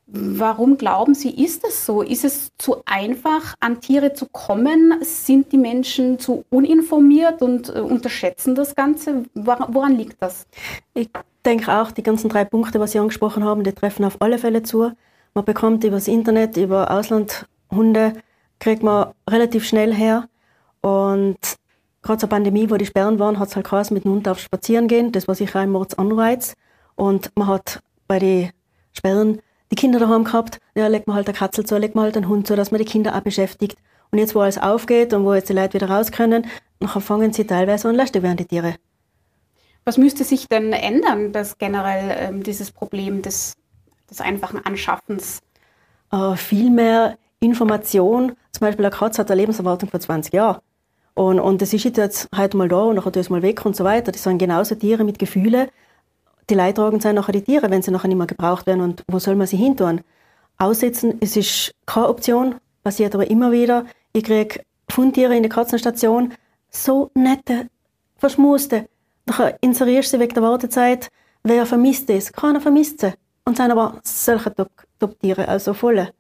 Warum 0.09 0.79
glauben 0.79 1.14
Sie, 1.14 1.31
ist 1.31 1.64
das 1.64 1.85
so? 1.85 2.03
Ist 2.03 2.25
es 2.25 2.53
zu 2.59 2.83
einfach, 2.87 3.55
an 3.59 3.81
Tiere 3.81 4.14
zu 4.14 4.27
kommen? 4.27 4.95
Sind 5.03 5.51
die 5.51 5.59
Menschen 5.59 6.21
zu 6.21 6.45
uninformiert 6.51 7.42
und 7.42 7.69
äh, 7.69 7.81
unterschätzen 7.81 8.55
das 8.55 8.75
Ganze? 8.75 9.25
Woran 9.35 9.97
liegt 9.97 10.23
das? 10.23 10.47
Ich 10.95 11.09
denke 11.45 11.73
auch, 11.73 11.90
die 11.90 12.05
ganzen 12.05 12.29
drei 12.29 12.45
Punkte, 12.45 12.79
was 12.79 12.92
Sie 12.92 12.99
angesprochen 12.99 13.45
haben, 13.45 13.64
die 13.64 13.73
treffen 13.73 14.05
auf 14.05 14.21
alle 14.21 14.38
Fälle 14.38 14.62
zu. 14.62 14.92
Man 15.35 15.45
bekommt 15.45 15.83
über 15.85 15.97
das 15.97 16.09
Internet, 16.09 16.57
über 16.57 16.90
Auslandhunde, 16.90 18.12
kriegt 18.61 18.83
man 18.85 19.12
relativ 19.29 19.66
schnell 19.66 19.92
her. 19.92 20.29
Und 20.81 21.39
gerade 22.03 22.19
zur 22.19 22.29
Pandemie, 22.29 22.71
wo 22.71 22.77
die 22.77 22.87
Sperren 22.87 23.19
waren, 23.19 23.39
hat 23.39 23.49
es 23.49 23.57
halt 23.57 23.69
geheißen, 23.69 23.95
mit 23.95 24.05
dem 24.05 24.12
Hund 24.12 24.29
auf 24.29 24.39
Spazieren 24.39 24.89
gehen. 24.89 25.12
Das 25.12 25.29
war 25.29 25.35
sicher 25.35 25.61
ein 25.61 25.71
Mordsanreiz. 25.71 26.55
Und 26.95 27.31
man 27.37 27.49
hat 27.49 27.81
bei 28.09 28.19
den 28.19 28.51
Sperren 28.93 29.41
die 29.71 29.77
Kinder 29.77 29.99
daheim 29.99 30.25
gehabt, 30.25 30.61
ja, 30.75 30.87
legt 30.87 31.07
man 31.07 31.17
halt 31.17 31.27
eine 31.29 31.37
Katzel 31.37 31.67
zu, 31.67 31.77
legt 31.77 31.95
man 31.95 32.05
halt 32.05 32.17
einen 32.17 32.29
Hund 32.29 32.47
zu, 32.47 32.57
dass 32.57 32.71
man 32.71 32.79
die 32.79 32.85
Kinder 32.85 33.17
auch 33.17 33.21
beschäftigt. 33.21 33.77
Und 34.11 34.19
jetzt, 34.19 34.35
wo 34.35 34.41
alles 34.41 34.59
aufgeht 34.59 35.12
und 35.12 35.25
wo 35.25 35.35
jetzt 35.35 35.49
die 35.49 35.53
Leute 35.53 35.75
wieder 35.75 35.91
raus 35.91 36.12
können, 36.12 36.47
nachher 36.81 37.01
fangen 37.01 37.33
sie 37.33 37.45
teilweise 37.45 37.89
an, 37.89 37.97
lästig 37.97 38.23
werden 38.23 38.37
die 38.37 38.45
Tiere. 38.45 38.77
Was 39.85 39.99
müsste 39.99 40.25
sich 40.25 40.49
denn 40.49 40.73
ändern, 40.73 41.33
dass 41.33 41.59
generell 41.59 42.17
ähm, 42.19 42.43
dieses 42.43 42.71
Problem 42.71 43.23
des, 43.23 43.55
des 44.11 44.21
einfachen 44.21 44.65
Anschaffens? 44.65 45.41
Äh, 46.12 46.37
viel 46.37 46.71
mehr 46.71 47.19
Information. 47.41 48.33
Zum 48.53 48.61
Beispiel 48.61 48.85
eine 48.85 48.95
Katze 48.95 49.21
hat 49.21 49.31
eine 49.31 49.41
Lebenserwartung 49.41 49.89
von 49.89 50.01
20 50.01 50.33
Jahren. 50.33 50.61
Und, 51.16 51.40
und 51.40 51.61
das 51.62 51.72
ist 51.72 51.83
jetzt 51.85 52.29
heute 52.37 52.57
mal 52.57 52.68
da 52.68 52.83
und 52.85 52.94
nachher 52.94 53.16
ist 53.16 53.31
mal 53.31 53.42
weg 53.42 53.66
und 53.66 53.74
so 53.74 53.83
weiter. 53.83 54.12
Das 54.12 54.22
sind 54.22 54.38
genauso 54.38 54.76
Tiere 54.76 55.02
mit 55.02 55.18
Gefühlen 55.18 55.68
die 56.48 56.55
Leidtragenden 56.55 57.00
sind 57.00 57.16
nachher 57.16 57.33
die 57.33 57.42
Tiere, 57.42 57.70
wenn 57.70 57.83
sie 57.83 57.90
nachher 57.90 58.09
nicht 58.09 58.16
mehr 58.16 58.26
gebraucht 58.26 58.66
werden. 58.66 58.81
Und 58.81 59.02
wo 59.09 59.18
soll 59.18 59.35
man 59.35 59.46
sie 59.46 59.57
hin 59.57 59.76
tun? 59.76 60.00
Aussetzen, 60.59 61.18
es 61.20 61.37
ist 61.37 61.74
keine 61.87 62.09
Option, 62.09 62.57
passiert 62.83 63.14
aber 63.14 63.29
immer 63.31 63.52
wieder. 63.52 63.87
Ich 64.12 64.24
kriege 64.24 64.61
Fundtiere 64.88 65.37
in 65.37 65.42
der 65.42 65.50
Katzenstation, 65.50 66.33
so 66.70 67.11
nette, 67.14 67.68
verschmuste. 68.16 68.88
Nachher 69.26 69.59
inserierst 69.61 70.12
du 70.12 70.16
sie 70.16 70.22
wegen 70.22 70.35
der 70.35 70.42
Wartezeit. 70.42 71.11
Wer 71.42 71.66
vermisst 71.66 72.09
es? 72.11 72.33
Keiner 72.33 72.61
vermisst 72.61 73.00
sie. 73.00 73.12
Und 73.44 73.57
sind 73.57 73.70
aber 73.70 74.00
solche 74.02 74.55
Top-Tiere, 74.98 75.48
also 75.48 75.74
volle. 75.74 76.12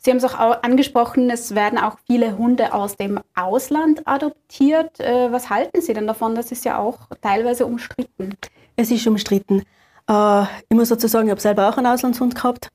Sie 0.00 0.10
haben 0.10 0.18
es 0.18 0.24
auch 0.24 0.62
angesprochen, 0.62 1.28
es 1.28 1.56
werden 1.56 1.78
auch 1.78 1.96
viele 2.06 2.38
Hunde 2.38 2.72
aus 2.72 2.96
dem 2.96 3.20
Ausland 3.34 4.06
adoptiert. 4.06 5.00
Äh, 5.00 5.32
was 5.32 5.50
halten 5.50 5.80
Sie 5.80 5.92
denn 5.92 6.06
davon? 6.06 6.36
Das 6.36 6.52
ist 6.52 6.64
ja 6.64 6.78
auch 6.78 7.08
teilweise 7.20 7.66
umstritten. 7.66 8.34
Es 8.76 8.92
ist 8.92 9.06
umstritten. 9.08 9.64
Äh, 10.08 10.42
ich 10.42 10.76
muss 10.76 10.90
dazu 10.90 11.08
sagen, 11.08 11.26
ich 11.26 11.32
habe 11.32 11.40
selber 11.40 11.68
auch 11.68 11.76
einen 11.76 11.88
Auslandshund 11.88 12.36
gehabt. 12.36 12.68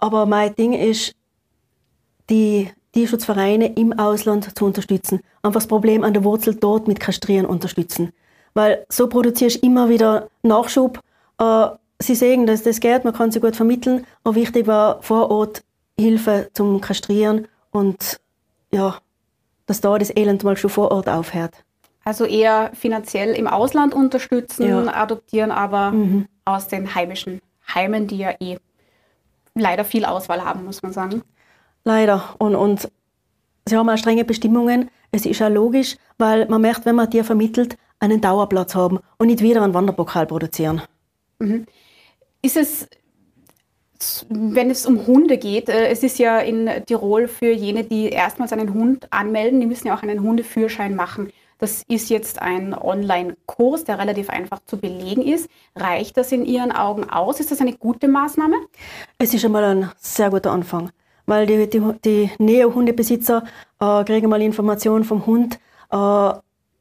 Aber 0.00 0.24
mein 0.24 0.54
Ding 0.54 0.72
ist, 0.72 1.14
die 2.30 2.70
Tierschutzvereine 2.92 3.74
im 3.74 3.98
Ausland 3.98 4.56
zu 4.56 4.64
unterstützen. 4.64 5.20
Einfach 5.42 5.60
das 5.60 5.66
Problem 5.66 6.02
an 6.02 6.14
der 6.14 6.24
Wurzel 6.24 6.54
dort 6.54 6.88
mit 6.88 6.98
Kastrieren 6.98 7.44
unterstützen. 7.44 8.12
Weil 8.54 8.86
so 8.88 9.06
produzierst 9.06 9.62
du 9.62 9.66
immer 9.66 9.90
wieder 9.90 10.28
Nachschub. 10.42 10.98
Äh, 11.38 11.68
sie 11.98 12.14
sehen, 12.14 12.46
dass 12.46 12.62
das 12.62 12.80
geht, 12.80 13.04
man 13.04 13.12
kann 13.12 13.30
sie 13.30 13.40
gut 13.40 13.56
vermitteln. 13.56 14.06
Aber 14.24 14.34
wichtig 14.34 14.66
war 14.66 15.02
vor 15.02 15.30
Ort 15.30 15.62
Hilfe 15.98 16.50
zum 16.54 16.80
Kastrieren 16.80 17.48
und 17.70 18.20
ja, 18.72 18.98
dass 19.66 19.80
da 19.80 19.96
das 19.98 20.14
Elend 20.14 20.44
mal 20.44 20.56
schon 20.56 20.70
vor 20.70 20.90
Ort 20.90 21.08
aufhört. 21.08 21.64
Also 22.04 22.24
eher 22.24 22.70
finanziell 22.74 23.34
im 23.34 23.46
Ausland 23.46 23.94
unterstützen, 23.94 24.68
ja. 24.68 24.94
adoptieren, 24.94 25.50
aber 25.50 25.92
mhm. 25.92 26.26
aus 26.44 26.66
den 26.66 26.94
heimischen 26.94 27.40
Heimen, 27.72 28.08
die 28.08 28.18
ja 28.18 28.34
eh 28.40 28.58
leider 29.54 29.84
viel 29.84 30.04
Auswahl 30.04 30.44
haben, 30.44 30.64
muss 30.64 30.82
man 30.82 30.92
sagen. 30.92 31.22
Leider. 31.84 32.34
Und, 32.38 32.56
und 32.56 32.88
sie 33.66 33.76
haben 33.76 33.88
auch 33.88 33.98
strenge 33.98 34.24
Bestimmungen. 34.24 34.90
Es 35.12 35.26
ist 35.26 35.38
ja 35.38 35.48
logisch, 35.48 35.96
weil 36.18 36.46
man 36.48 36.60
merkt, 36.60 36.86
wenn 36.86 36.96
man 36.96 37.10
dir 37.10 37.24
vermittelt, 37.24 37.76
einen 38.00 38.20
Dauerplatz 38.20 38.74
haben 38.74 38.98
und 39.18 39.28
nicht 39.28 39.40
wieder 39.40 39.62
einen 39.62 39.74
Wanderpokal 39.74 40.26
produzieren. 40.26 40.82
Mhm. 41.38 41.66
Ist 42.40 42.56
es, 42.56 42.88
wenn 44.28 44.70
es 44.70 44.86
um 44.86 45.06
Hunde 45.06 45.38
geht, 45.38 45.68
äh, 45.68 45.88
es 45.88 46.02
ist 46.02 46.18
ja 46.18 46.38
in 46.38 46.68
Tirol 46.86 47.28
für 47.28 47.52
jene, 47.52 47.84
die 47.84 48.08
erstmals 48.08 48.52
einen 48.52 48.72
Hund 48.74 49.06
anmelden, 49.10 49.60
die 49.60 49.66
müssen 49.66 49.88
ja 49.88 49.96
auch 49.96 50.02
einen 50.02 50.22
Hundeführschein 50.22 50.94
machen. 50.94 51.32
Das 51.58 51.84
ist 51.86 52.10
jetzt 52.10 52.42
ein 52.42 52.74
Online-Kurs, 52.74 53.84
der 53.84 54.00
relativ 54.00 54.30
einfach 54.30 54.58
zu 54.66 54.78
belegen 54.78 55.22
ist. 55.22 55.48
Reicht 55.76 56.16
das 56.16 56.32
in 56.32 56.44
Ihren 56.44 56.72
Augen 56.72 57.08
aus? 57.08 57.38
Ist 57.38 57.52
das 57.52 57.60
eine 57.60 57.74
gute 57.74 58.08
Maßnahme? 58.08 58.56
Es 59.18 59.32
ist 59.32 59.42
schon 59.42 59.52
mal 59.52 59.62
ein 59.62 59.90
sehr 59.96 60.30
guter 60.30 60.50
Anfang, 60.50 60.90
weil 61.26 61.46
die, 61.46 61.70
die, 61.70 61.80
die 62.04 62.30
Neo-Hundebesitzer 62.38 63.44
äh, 63.78 64.04
kriegen 64.04 64.28
mal 64.28 64.42
Informationen 64.42 65.04
vom 65.04 65.24
Hund, 65.24 65.60
äh, 65.92 66.32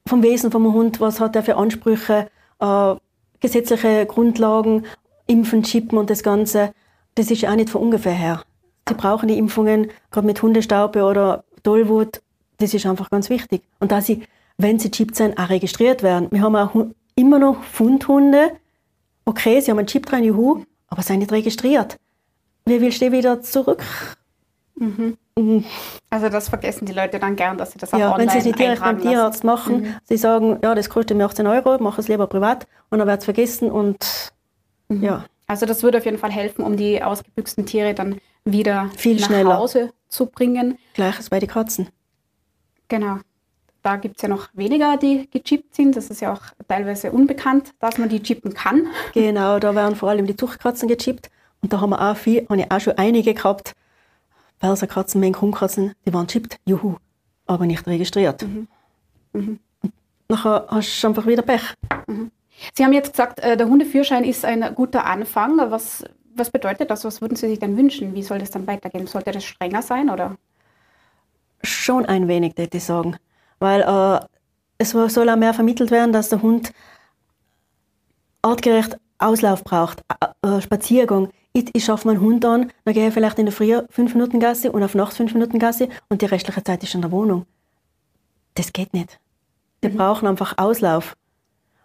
vom 0.08 0.24
Wesen 0.24 0.52
vom 0.52 0.74
Hund, 0.74 1.00
was 1.00 1.20
hat 1.20 1.36
er 1.36 1.44
für 1.44 1.58
Ansprüche, 1.58 2.28
äh, 2.60 2.96
gesetzliche 3.40 4.08
Grundlagen, 4.08 4.86
Impfen, 5.28 5.62
Chippen 5.62 6.00
und 6.00 6.10
das 6.10 6.24
Ganze. 6.24 6.74
Das 7.16 7.30
ist 7.30 7.42
ja 7.42 7.52
auch 7.52 7.56
nicht 7.56 7.70
von 7.70 7.82
ungefähr 7.82 8.14
her. 8.14 8.44
Sie 8.88 8.96
brauchen 8.96 9.28
die 9.28 9.38
Impfungen, 9.38 9.92
gerade 10.10 10.28
mit 10.28 10.42
Hundestaube 10.42 11.04
oder 11.04 11.44
Tollwut, 11.64 12.22
das 12.58 12.74
ist 12.74 12.86
einfach 12.86 13.10
ganz 13.10 13.30
wichtig. 13.30 13.64
Und 13.80 13.92
da 13.92 14.02
sie 14.02 14.24
wenn 14.62 14.80
sie 14.80 14.92
chippt 14.92 15.16
sind, 15.16 15.38
auch 15.38 15.50
registriert 15.50 16.04
werden. 16.04 16.28
Wir 16.32 16.42
haben 16.42 16.56
auch 16.56 16.76
immer 17.16 17.40
noch 17.40 17.64
Fundhunde. 17.64 18.52
Okay, 19.26 19.60
sie 19.62 19.72
haben 19.72 19.80
einen 19.80 19.88
Chip 19.88 20.06
drin, 20.06 20.24
juhu, 20.24 20.64
aber 20.88 21.02
sind 21.02 21.20
nicht 21.20 21.32
registriert. 21.32 21.98
Wie 22.66 22.82
willst 22.82 23.02
du 23.02 23.12
wieder 23.12 23.42
zurück? 23.42 23.84
Mhm. 24.76 25.18
Mhm. 25.38 25.66
Also 26.10 26.30
das 26.30 26.50
vergessen 26.50 26.86
die 26.86 26.94
Leute 26.94 27.20
dann 27.20 27.36
gern, 27.36 27.58
dass 27.58 27.72
sie 27.72 27.80
das 27.80 27.94
auch 27.94 28.00
ja, 28.00 28.14
online 28.14 28.24
Wenn 28.24 28.30
sie 28.30 28.38
es 28.40 28.46
nicht 28.46 28.60
direkt 28.60 28.82
beim 28.82 29.02
Tierarzt 29.02 29.44
machen, 29.44 29.82
mhm. 29.82 29.96
sie 30.04 30.18
sagen, 30.18 30.60
ja, 30.62 30.76
das 30.76 30.90
kostet 30.90 31.18
mir 31.18 31.26
18 31.26 31.48
Euro, 31.48 31.78
mach 31.80 31.98
es 31.98 32.08
lieber 32.08 32.28
privat 32.28 32.68
und 32.90 33.00
dann 33.00 33.08
wird 33.08 33.20
es 33.20 33.26
vergessen 33.26 33.72
und 33.72 34.32
mhm. 34.90 35.04
ja. 35.04 35.26
Also 35.52 35.66
das 35.66 35.84
würde 35.84 35.98
auf 35.98 36.06
jeden 36.06 36.18
Fall 36.18 36.32
helfen, 36.32 36.64
um 36.64 36.78
die 36.78 37.04
ausgebüxten 37.04 37.66
Tiere 37.66 37.94
dann 37.94 38.22
wieder 38.46 38.90
Viel 38.96 39.18
nach 39.18 39.26
schneller. 39.26 39.58
Hause 39.58 39.92
zu 40.08 40.28
bringen. 40.28 40.78
Gleiches 40.94 41.30
bei 41.30 41.40
den 41.40 41.50
Katzen. 41.50 41.90
Genau. 42.88 43.18
Da 43.84 43.98
gibt 43.98 44.16
es 44.16 44.22
ja 44.22 44.30
noch 44.30 44.48
weniger, 44.54 44.96
die 44.96 45.30
gechippt 45.30 45.76
sind. 45.76 45.98
Das 45.98 46.10
ist 46.10 46.22
ja 46.22 46.32
auch 46.32 46.42
teilweise 46.70 47.12
unbekannt, 47.12 47.74
dass 47.82 47.98
man 47.98 48.08
die 48.08 48.24
chippen 48.24 48.54
kann. 48.54 48.88
Genau, 49.14 49.60
da 49.60 49.76
werden 49.76 49.98
vor 49.98 50.08
allem 50.08 50.26
die 50.26 50.38
Zuchtkatzen 50.38 50.88
gechippt. 50.88 51.30
Und 51.62 51.74
da 51.74 51.82
haben 51.82 51.90
wir 51.90 52.00
auch 52.02 52.16
viel, 52.16 52.46
habe 52.48 52.62
ich 52.62 52.72
auch 52.72 52.80
schon 52.80 52.98
einige 52.98 53.34
gehabt. 53.34 53.74
Perserkatzen, 54.60 55.20
Menkhundkatzen, 55.20 55.96
die 56.06 56.14
waren 56.14 56.28
chippt, 56.28 56.60
juhu, 56.66 56.96
aber 57.46 57.66
nicht 57.66 57.86
registriert. 57.88 58.42
Mhm. 58.44 58.70
Mhm. 59.34 59.60
Nachher 60.30 60.66
hast 60.70 61.04
du 61.04 61.08
einfach 61.10 61.26
wieder 61.28 61.42
Pech. 61.42 61.74
Mhm. 62.08 62.32
Sie 62.74 62.84
haben 62.84 62.94
jetzt 62.94 63.14
gesagt, 63.14 63.40
äh, 63.40 63.58
der 63.58 63.68
Hundeführschein 63.68 64.24
ist 64.24 64.46
ein 64.46 64.74
guter 64.76 65.06
Anfang. 65.06 65.58
Was, 65.72 66.04
was 66.36 66.52
bedeutet 66.52 66.92
das? 66.92 67.06
Was 67.06 67.22
würden 67.22 67.36
Sie 67.36 67.48
sich 67.48 67.60
denn 67.60 67.78
wünschen? 67.78 68.14
Wie 68.16 68.24
soll 68.24 68.40
das 68.40 68.52
dann 68.52 68.68
weitergehen? 68.68 69.08
Sollte 69.08 69.32
das 69.32 69.44
strenger 69.44 69.82
sein? 69.82 70.10
Oder? 70.10 70.36
Schon 71.64 72.06
ein 72.06 72.28
wenig, 72.28 72.58
würde 72.58 72.78
ich 72.78 72.84
sagen 72.84 73.18
weil 73.62 73.82
äh, 73.82 74.20
es 74.80 74.90
soll 74.90 75.30
auch 75.30 75.38
mehr 75.38 75.54
vermittelt 75.54 75.92
werden, 75.92 76.12
dass 76.12 76.30
der 76.30 76.42
Hund 76.42 76.74
artgerecht 78.42 78.98
Auslauf 79.20 79.64
braucht, 79.64 80.04
äh, 80.42 80.60
Spaziergang. 80.60 81.30
Ich, 81.54 81.70
ich 81.74 81.86
schaffe 81.86 82.08
meinen 82.08 82.22
Hund 82.22 82.44
an, 82.44 82.72
dann 82.84 82.94
gehe 82.94 83.08
ich 83.08 83.14
vielleicht 83.14 83.38
in 83.38 83.46
der 83.46 83.54
Früh 83.54 83.80
fünf 83.90 84.16
Minuten 84.16 84.40
Gassi 84.40 84.68
und 84.68 84.84
auf 84.84 84.96
Nacht 84.96 85.14
fünf 85.14 85.34
Minuten 85.34 85.60
Gassi 85.60 85.90
und 86.10 86.24
die 86.24 86.26
restliche 86.26 86.64
Zeit 86.64 86.82
ist 86.82 86.96
in 86.96 87.02
der 87.02 87.12
Wohnung. 87.12 87.46
Das 88.56 88.74
geht 88.74 88.94
nicht. 88.94 89.20
Die 89.84 89.90
mhm. 89.90 89.98
brauchen 89.98 90.28
einfach 90.28 90.58
Auslauf. 90.58 91.16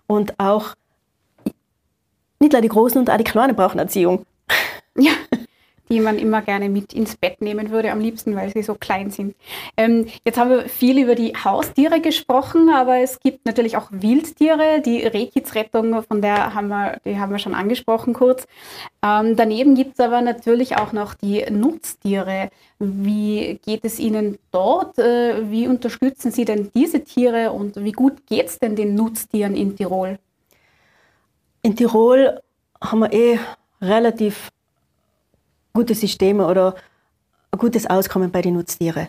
Und 0.07 0.39
auch, 0.39 0.75
nicht 2.39 2.53
nur 2.53 2.63
die 2.63 2.69
Großen 2.69 2.99
und 2.99 3.11
auch 3.11 3.17
die 3.17 3.25
Kleinen 3.25 3.57
brauchen 3.57 3.79
Erziehung. 3.79 4.25
Ja, 4.99 5.13
die 5.89 6.01
man 6.01 6.19
immer 6.19 6.43
gerne 6.43 6.69
mit 6.69 6.93
ins 6.93 7.17
Bett 7.17 7.41
nehmen 7.41 7.71
würde, 7.71 7.93
am 7.93 8.01
liebsten, 8.01 8.35
weil 8.35 8.53
sie 8.53 8.63
so 8.63 8.75
klein 8.75 9.11
sind. 9.11 9.37
Ähm, 9.77 10.07
jetzt 10.25 10.39
haben 10.39 10.51
wir 10.51 10.69
viel 10.69 10.99
über 10.99 11.15
die 11.15 11.35
Haustiere 11.35 12.01
gesprochen, 12.01 12.71
aber 12.71 12.99
es 12.99 13.21
gibt 13.21 13.47
natürlich 13.47 13.77
auch 13.77 13.89
Wildtiere. 13.91 14.83
Die 14.85 15.03
Rehkitzrettung, 15.03 16.03
von 16.03 16.23
der 16.23 16.55
haben 16.55 16.69
wir, 16.69 16.99
die 17.05 17.19
haben 17.19 17.33
wir 17.33 17.39
schon 17.39 17.55
angesprochen 17.55 18.15
kurz. 18.15 18.47
Ähm, 19.03 19.37
daneben 19.37 19.75
gibt 19.75 19.95
es 19.95 20.01
aber 20.01 20.21
natürlich 20.21 20.77
auch 20.77 20.93
noch 20.93 21.15
die 21.15 21.45
Nutztiere. 21.51 22.51
Wie 22.79 23.59
geht 23.65 23.85
es 23.85 23.99
Ihnen 23.99 24.39
dort? 24.51 24.99
Äh, 24.99 25.51
wie 25.51 25.69
unterstützen 25.69 26.31
Sie 26.31 26.45
denn 26.45 26.71
diese 26.75 27.05
Tiere 27.05 27.53
und 27.53 27.83
wie 27.83 27.93
gut 27.93 28.27
geht 28.27 28.47
es 28.49 28.59
denn 28.59 28.77
den 28.77 28.95
Nutztieren 28.95 29.55
in 29.55 29.77
Tirol? 29.77 30.19
In 31.63 31.75
Tirol 31.75 32.41
haben 32.81 33.01
wir 33.01 33.13
eh 33.13 33.39
relativ 33.81 34.51
gute 35.77 35.95
Systeme 35.95 36.47
oder 36.47 36.75
ein 37.51 37.59
gutes 37.59 37.87
Auskommen 37.87 38.31
bei 38.31 38.41
den 38.41 38.55
Nutztieren. 38.55 39.09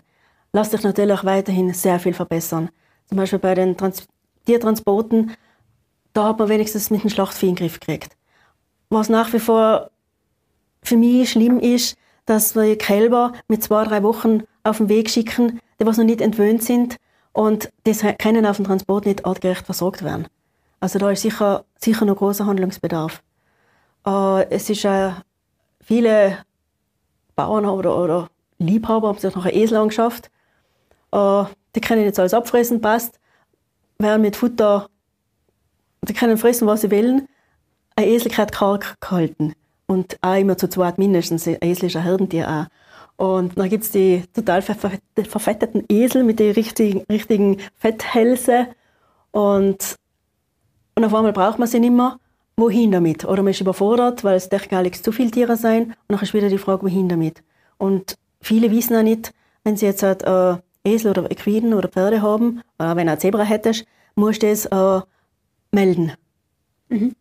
Lässt 0.52 0.72
sich 0.72 0.82
natürlich 0.82 1.24
weiterhin 1.24 1.72
sehr 1.72 1.98
viel 1.98 2.12
verbessern. 2.12 2.68
Zum 3.06 3.16
Beispiel 3.16 3.38
bei 3.38 3.54
den 3.54 3.76
Trans 3.76 4.06
Tiertransporten, 4.44 5.32
da 6.12 6.28
hat 6.28 6.38
man 6.38 6.50
wenigstens 6.50 6.90
mit 6.90 7.02
dem 7.02 7.10
Schlachtvieh 7.10 7.48
in 7.48 7.54
den 7.54 7.60
Griff 7.60 7.80
gekriegt. 7.80 8.16
Was 8.90 9.08
nach 9.08 9.32
wie 9.32 9.38
vor 9.38 9.90
für 10.82 10.98
mich 10.98 11.30
schlimm 11.30 11.58
ist, 11.58 11.96
dass 12.26 12.54
wir 12.54 12.76
Kälber 12.76 13.32
mit 13.48 13.62
zwei, 13.62 13.84
drei 13.84 14.02
Wochen 14.02 14.42
auf 14.62 14.76
den 14.76 14.90
Weg 14.90 15.08
schicken, 15.08 15.60
die 15.80 15.86
was 15.86 15.96
noch 15.96 16.04
nicht 16.04 16.20
entwöhnt 16.20 16.62
sind 16.62 16.96
und 17.32 17.70
das 17.84 18.02
können 18.18 18.44
auf 18.44 18.56
dem 18.56 18.66
Transport 18.66 19.06
nicht 19.06 19.24
artgerecht 19.24 19.64
versorgt 19.64 20.04
werden. 20.04 20.26
Also 20.80 20.98
da 20.98 21.10
ist 21.10 21.22
sicher, 21.22 21.64
sicher 21.78 22.04
noch 22.04 22.16
großer 22.16 22.44
Handlungsbedarf. 22.44 23.22
Äh, 24.06 24.50
es 24.50 24.68
ist 24.68 24.84
äh, 24.84 25.12
viele 25.80 26.38
Bauern 27.38 27.66
oder, 27.66 27.96
oder 27.96 28.28
Liebhaber 28.58 29.06
haben 29.08 29.18
sich 29.18 29.34
noch 29.34 29.44
einen 29.44 29.56
Esel 29.56 29.78
angeschafft. 29.78 30.28
Äh, 31.12 31.44
die 31.76 31.80
können 31.80 32.02
jetzt 32.02 32.18
alles 32.18 32.34
abfressen, 32.34 32.80
passt. 32.80 33.20
Werden 33.98 34.22
mit 34.22 34.34
Futter, 34.34 34.88
die 36.02 36.14
können 36.14 36.36
fressen, 36.36 36.66
was 36.66 36.80
sie 36.80 36.90
wollen. 36.90 37.28
Ein 37.94 38.08
Esel 38.08 38.32
kann 38.32 38.48
karg 38.48 38.96
gehalten. 39.00 39.54
Und 39.86 40.18
auch 40.20 40.34
immer 40.34 40.58
zu 40.58 40.68
zweit 40.68 40.98
mindestens. 40.98 41.46
Ein 41.46 41.58
Esel 41.62 41.86
ist 41.86 41.96
ein 41.96 42.02
Herdentier 42.02 42.68
auch. 43.16 43.24
Und 43.24 43.56
dann 43.56 43.68
gibt 43.68 43.84
es 43.84 43.92
die 43.92 44.24
total 44.34 44.60
verfetteten 44.62 45.84
Esel 45.88 46.24
mit 46.24 46.40
den 46.40 46.52
richtigen, 46.52 47.04
richtigen 47.10 47.58
Fetthälsen. 47.76 48.66
Und, 49.30 49.96
und 50.96 51.04
auf 51.04 51.14
einmal 51.14 51.32
braucht 51.32 51.60
man 51.60 51.68
sie 51.68 51.78
nicht 51.78 51.92
mehr. 51.92 52.18
Wohin 52.58 52.90
damit? 52.90 53.24
Oder 53.24 53.44
man 53.44 53.52
ist 53.52 53.60
überfordert, 53.60 54.24
weil 54.24 54.36
es 54.36 54.48
technisch 54.48 55.00
zu 55.00 55.12
viele 55.12 55.30
Tiere 55.30 55.56
sein. 55.56 55.94
Und 56.08 56.16
dann 56.16 56.20
ist 56.20 56.34
wieder 56.34 56.48
die 56.48 56.58
Frage, 56.58 56.82
wohin 56.82 57.08
damit? 57.08 57.44
Und 57.78 58.16
viele 58.40 58.72
wissen 58.72 58.96
auch 58.96 59.02
nicht, 59.02 59.32
wenn 59.62 59.76
sie 59.76 59.86
jetzt 59.86 60.02
halt, 60.02 60.24
äh, 60.24 60.56
Esel 60.84 61.12
oder 61.12 61.30
Equiden 61.30 61.72
oder 61.72 61.88
Pferde 61.88 62.20
haben, 62.20 62.62
oder 62.78 62.96
wenn 62.96 63.06
du 63.06 63.12
ein 63.12 63.20
Zebra 63.20 63.44
hättest, 63.44 63.84
musst 64.16 64.42
du 64.42 64.48
es 64.48 64.66
äh, 64.66 65.00
melden. 65.70 66.12
Mhm. 66.88 67.14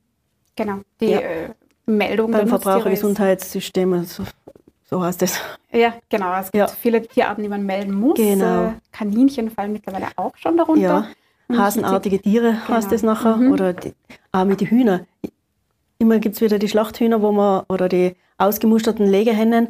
Genau, 0.55 0.79
die 0.99 1.09
ja. 1.09 1.19
äh, 1.19 1.49
Meldung 1.85 2.31
beim 2.31 2.47
Verbrauchergesundheitssystem. 2.47 3.93
Also 3.93 4.23
so 4.85 5.03
heißt 5.03 5.21
es. 5.21 5.39
Ja, 5.71 5.93
genau. 6.09 6.33
Es 6.39 6.51
gibt 6.51 6.55
ja. 6.55 6.67
viele 6.67 7.05
Tierarten, 7.05 7.43
die 7.43 7.49
man 7.49 7.63
melden 7.63 7.93
muss. 7.93 8.15
Genau. 8.15 8.69
Äh, 8.69 8.73
Kaninchen 8.91 9.51
fallen 9.51 9.73
mittlerweile 9.73 10.07
auch 10.15 10.35
schon 10.35 10.57
darunter. 10.57 10.81
Ja. 10.81 11.07
Hasenartige 11.49 12.19
Tiere 12.19 12.51
genau. 12.51 12.67
heißt 12.67 12.91
es 12.91 13.03
nachher. 13.03 13.37
Mhm. 13.37 13.51
Oder 13.51 13.73
die, 13.73 13.93
auch 14.31 14.45
mit 14.45 14.61
den 14.61 14.67
Hühnern. 14.67 15.07
Immer 15.99 16.19
gibt 16.19 16.35
es 16.35 16.41
wieder 16.41 16.59
die 16.59 16.67
Schlachthühner, 16.67 17.21
wo 17.21 17.31
man, 17.31 17.63
oder 17.69 17.89
die 17.89 18.15
ausgemusterten 18.37 19.05
Legehennen. 19.05 19.69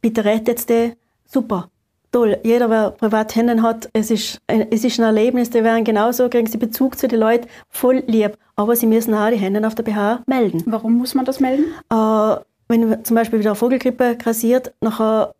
Bitte 0.00 0.24
rettet 0.24 0.68
die. 0.68 0.94
Super. 1.26 1.68
Toll. 2.12 2.38
Jeder, 2.42 2.66
der 2.68 2.90
privat 2.90 3.36
Hennen 3.36 3.62
hat, 3.62 3.88
es 3.92 4.10
ist, 4.10 4.40
es 4.48 4.84
ist 4.84 4.98
ein 4.98 5.04
Erlebnis. 5.04 5.50
Die 5.50 5.62
werden 5.62 5.84
genauso, 5.84 6.28
kriegen 6.28 6.48
sie 6.48 6.58
Bezug 6.58 6.98
zu 6.98 7.06
den 7.06 7.20
Leuten. 7.20 7.46
Voll 7.68 8.02
lieb. 8.06 8.36
Aber 8.56 8.74
sie 8.74 8.86
müssen 8.86 9.14
auch 9.14 9.30
die 9.30 9.36
Hennen 9.36 9.64
auf 9.64 9.74
der 9.76 9.84
BH 9.84 10.22
melden. 10.26 10.64
Warum 10.66 10.94
muss 10.94 11.14
man 11.14 11.24
das 11.24 11.38
melden? 11.38 11.66
Äh, 11.88 12.36
wenn 12.68 13.04
zum 13.04 13.14
Beispiel 13.14 13.38
wieder 13.38 13.50
eine 13.50 13.56
Vogelgrippe 13.56 14.16
grassiert, 14.16 14.72
nachher 14.80 15.34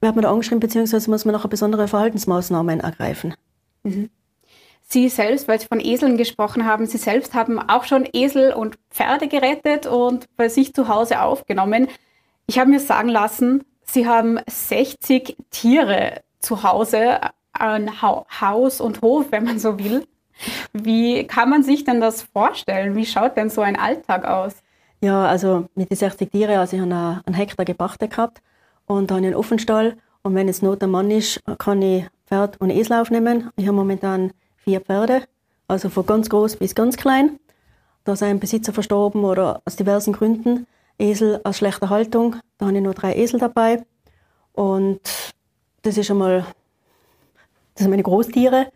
wird 0.00 0.14
man 0.14 0.22
da 0.22 0.30
angeschrieben, 0.30 0.60
beziehungsweise 0.60 1.10
muss 1.10 1.24
man 1.24 1.34
nachher 1.34 1.48
besondere 1.48 1.88
Verhaltensmaßnahmen 1.88 2.80
ergreifen. 2.80 3.34
Mhm. 3.82 4.10
Sie 4.94 5.08
selbst, 5.08 5.48
weil 5.48 5.58
Sie 5.58 5.66
von 5.66 5.80
Eseln 5.80 6.16
gesprochen 6.16 6.66
haben, 6.66 6.86
Sie 6.86 6.98
selbst 6.98 7.34
haben 7.34 7.58
auch 7.58 7.82
schon 7.82 8.08
Esel 8.12 8.52
und 8.52 8.78
Pferde 8.90 9.26
gerettet 9.26 9.88
und 9.88 10.28
bei 10.36 10.48
sich 10.48 10.72
zu 10.72 10.86
Hause 10.86 11.20
aufgenommen. 11.20 11.88
Ich 12.46 12.60
habe 12.60 12.70
mir 12.70 12.78
sagen 12.78 13.08
lassen, 13.08 13.64
Sie 13.82 14.06
haben 14.06 14.38
60 14.46 15.36
Tiere 15.50 16.22
zu 16.38 16.62
Hause, 16.62 17.18
ein 17.52 18.02
Haus 18.02 18.80
und 18.80 19.02
Hof, 19.02 19.26
wenn 19.30 19.42
man 19.42 19.58
so 19.58 19.80
will. 19.80 20.06
Wie 20.72 21.26
kann 21.26 21.50
man 21.50 21.64
sich 21.64 21.82
denn 21.82 22.00
das 22.00 22.22
vorstellen? 22.22 22.94
Wie 22.94 23.04
schaut 23.04 23.36
denn 23.36 23.50
so 23.50 23.62
ein 23.62 23.76
Alltag 23.76 24.24
aus? 24.24 24.54
Ja, 25.00 25.26
also 25.26 25.66
mit 25.74 25.90
den 25.90 25.96
60 25.96 26.30
Tieren, 26.30 26.56
also 26.56 26.76
ich 26.76 26.82
habe 26.82 27.20
einen 27.26 27.34
Hektar 27.34 27.64
gepachtet 27.64 28.12
gehabt 28.12 28.42
und 28.86 29.10
habe 29.10 29.18
einen 29.18 29.34
Offenstall. 29.34 29.96
Und 30.22 30.36
wenn 30.36 30.48
es 30.48 30.62
Not 30.62 30.84
am 30.84 30.92
Mann 30.92 31.10
ist, 31.10 31.40
kann 31.58 31.82
ich 31.82 32.06
Pferd 32.26 32.60
und 32.60 32.70
Esel 32.70 33.00
aufnehmen. 33.00 33.50
Ich 33.56 33.66
habe 33.66 33.76
momentan 33.76 34.32
vier 34.64 34.80
Pferde, 34.80 35.22
also 35.68 35.88
von 35.88 36.06
ganz 36.06 36.28
groß 36.28 36.56
bis 36.56 36.74
ganz 36.74 36.96
klein. 36.96 37.38
Da 38.04 38.14
ist 38.14 38.22
ein 38.22 38.40
Besitzer 38.40 38.72
verstorben 38.72 39.24
oder 39.24 39.62
aus 39.64 39.76
diversen 39.76 40.12
Gründen. 40.12 40.66
Esel 40.98 41.40
aus 41.44 41.58
schlechter 41.58 41.90
Haltung, 41.90 42.36
da 42.58 42.66
habe 42.66 42.76
ich 42.76 42.82
nur 42.82 42.94
drei 42.94 43.14
Esel 43.16 43.40
dabei. 43.40 43.84
Und 44.52 45.00
das 45.82 45.98
ist 45.98 46.10
einmal, 46.10 46.46
das 47.74 47.82
sind 47.82 47.90
meine 47.90 48.02
Großtiere. 48.02 48.68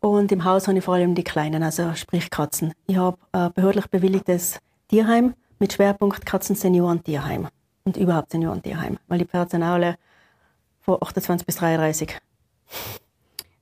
Und 0.00 0.32
im 0.32 0.44
Haus 0.44 0.68
habe 0.68 0.78
ich 0.78 0.84
vor 0.84 0.94
allem 0.94 1.14
die 1.14 1.24
kleinen, 1.24 1.62
also 1.62 1.92
sprich 1.94 2.30
Katzen. 2.30 2.72
Ich 2.86 2.96
habe 2.96 3.18
ein 3.32 3.52
behördlich 3.52 3.86
bewilligtes 3.88 4.58
Tierheim 4.88 5.34
mit 5.58 5.72
Schwerpunkt 5.72 6.24
Katzen-Senioren-Tierheim 6.24 7.48
und 7.84 7.96
überhaupt 7.96 8.30
Senioren-Tierheim, 8.30 8.98
weil 9.08 9.18
die 9.18 9.26
Pferde 9.26 9.50
sind 9.50 9.62
alle 9.64 9.96
von 10.80 11.02
28 11.02 11.46
bis 11.46 11.56
33. 11.56 12.16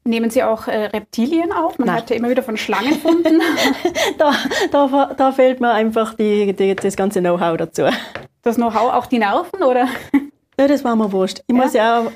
Nehmen 0.06 0.30
Sie 0.30 0.42
auch 0.42 0.68
äh, 0.68 0.84
Reptilien 0.86 1.52
auf? 1.52 1.78
Man 1.78 1.88
Nein. 1.88 1.96
hat 1.96 2.10
ja 2.10 2.16
immer 2.16 2.30
wieder 2.30 2.44
von 2.44 2.56
Schlangenfunden. 2.56 3.42
da, 4.18 4.32
da, 4.70 5.14
da 5.16 5.32
fehlt 5.32 5.60
mir 5.60 5.72
einfach 5.72 6.14
die, 6.14 6.52
die, 6.52 6.76
das 6.76 6.96
ganze 6.96 7.20
Know-how 7.20 7.56
dazu. 7.56 7.82
Das 8.42 8.54
Know-how, 8.54 8.92
auch 8.92 9.06
die 9.06 9.18
Nerven, 9.18 9.62
oder? 9.62 9.88
ja, 10.58 10.68
das 10.68 10.84
war 10.84 10.94
mir 10.94 11.10
wurscht. 11.10 11.40
Ich 11.48 11.56
ja. 11.56 11.62
muss 11.62 11.72
ja 11.74 12.06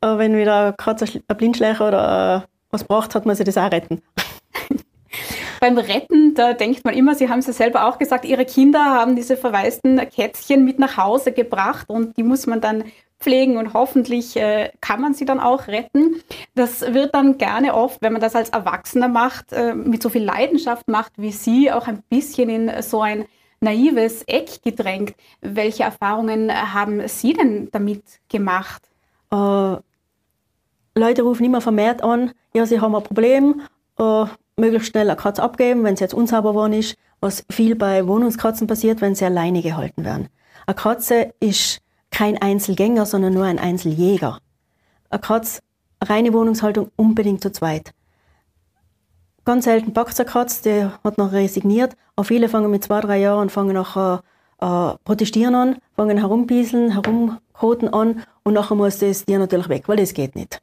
auch, 0.00 0.18
wenn 0.18 0.36
wieder 0.36 0.72
Katze 0.74 1.06
ein 1.26 1.36
Blindschleicher 1.36 1.88
oder 1.88 2.44
äh, 2.44 2.48
was 2.70 2.84
braucht, 2.84 3.16
hat 3.16 3.26
man 3.26 3.34
sie 3.34 3.44
das 3.44 3.58
auch 3.58 3.70
retten 3.70 4.00
beim 5.60 5.76
Retten, 5.76 6.34
da 6.34 6.54
denkt 6.54 6.84
man 6.84 6.94
immer, 6.94 7.14
Sie 7.14 7.28
haben 7.28 7.40
es 7.40 7.48
ja 7.48 7.52
selber 7.52 7.86
auch 7.86 7.98
gesagt, 7.98 8.24
Ihre 8.24 8.46
Kinder 8.46 8.82
haben 8.82 9.16
diese 9.16 9.36
verwaisten 9.36 9.98
Kätzchen 10.08 10.64
mit 10.64 10.78
nach 10.78 10.96
Hause 10.96 11.32
gebracht 11.32 11.90
und 11.90 12.16
die 12.16 12.22
muss 12.22 12.46
man 12.46 12.60
dann 12.60 12.84
pflegen 13.20 13.56
und 13.56 13.74
hoffentlich 13.74 14.36
äh, 14.36 14.70
kann 14.80 15.00
man 15.00 15.14
sie 15.14 15.24
dann 15.24 15.40
auch 15.40 15.68
retten. 15.68 16.22
Das 16.54 16.80
wird 16.80 17.14
dann 17.14 17.38
gerne 17.38 17.74
oft, 17.74 18.02
wenn 18.02 18.12
man 18.12 18.22
das 18.22 18.34
als 18.34 18.48
Erwachsener 18.48 19.08
macht, 19.08 19.52
äh, 19.52 19.74
mit 19.74 20.02
so 20.02 20.08
viel 20.08 20.24
Leidenschaft 20.24 20.88
macht 20.88 21.12
wie 21.16 21.32
Sie, 21.32 21.70
auch 21.70 21.86
ein 21.86 22.02
bisschen 22.08 22.48
in 22.48 22.82
so 22.82 23.02
ein 23.02 23.26
naives 23.60 24.22
Eck 24.22 24.62
gedrängt. 24.62 25.14
Welche 25.40 25.82
Erfahrungen 25.82 26.50
haben 26.50 27.06
Sie 27.08 27.34
denn 27.34 27.68
damit 27.70 28.02
gemacht? 28.28 28.82
Äh, 29.30 29.76
Leute 30.96 31.22
rufen 31.22 31.44
immer 31.44 31.60
vermehrt 31.60 32.02
an, 32.02 32.32
ja, 32.52 32.66
sie 32.66 32.80
haben 32.80 32.94
ein 32.94 33.02
Problem, 33.02 33.62
äh, 33.98 34.24
möglichst 34.56 34.88
schnell 34.88 35.08
eine 35.08 35.16
Katze 35.16 35.42
abgeben, 35.42 35.84
wenn 35.84 35.96
sie 35.96 36.04
jetzt 36.04 36.14
unsauber 36.14 36.50
geworden 36.50 36.72
ist, 36.72 36.96
was 37.20 37.44
viel 37.50 37.76
bei 37.76 38.06
Wohnungskatzen 38.06 38.66
passiert, 38.66 39.00
wenn 39.00 39.14
sie 39.14 39.24
alleine 39.24 39.62
gehalten 39.62 40.04
werden. 40.04 40.28
Eine 40.66 40.74
Katze 40.74 41.32
ist 41.40 41.80
kein 42.10 42.40
Einzelgänger, 42.40 43.06
sondern 43.06 43.34
nur 43.34 43.44
ein 43.44 43.58
Einzeljäger. 43.58 44.38
Eine 45.10 45.20
Katze, 45.20 45.60
reine 46.02 46.32
Wohnungshaltung 46.32 46.90
unbedingt 46.96 47.42
zu 47.42 47.52
zweit. 47.52 47.92
Ganz 49.44 49.64
selten 49.64 49.92
packt 49.92 50.18
eine 50.20 50.28
Katze, 50.28 50.62
die 50.62 50.84
hat 51.04 51.18
noch 51.18 51.32
resigniert. 51.32 51.96
Auch 52.16 52.24
viele 52.24 52.48
fangen 52.48 52.70
mit 52.70 52.84
zwei, 52.84 53.00
drei 53.00 53.18
Jahren 53.18 53.40
und 53.40 53.52
fangen 53.52 53.74
nachher 53.74 54.22
äh, 54.60 54.94
protestieren 55.04 55.54
an, 55.54 55.78
fangen 55.96 56.18
herumbieseln, 56.18 56.92
herumkoten 56.92 57.88
an 57.88 58.22
und 58.42 58.54
nachher 58.54 58.74
muss 58.74 58.98
das 58.98 59.24
Tier 59.24 59.38
natürlich 59.38 59.68
weg, 59.68 59.88
weil 59.88 59.96
das 59.96 60.14
geht 60.14 60.36
nicht. 60.36 60.60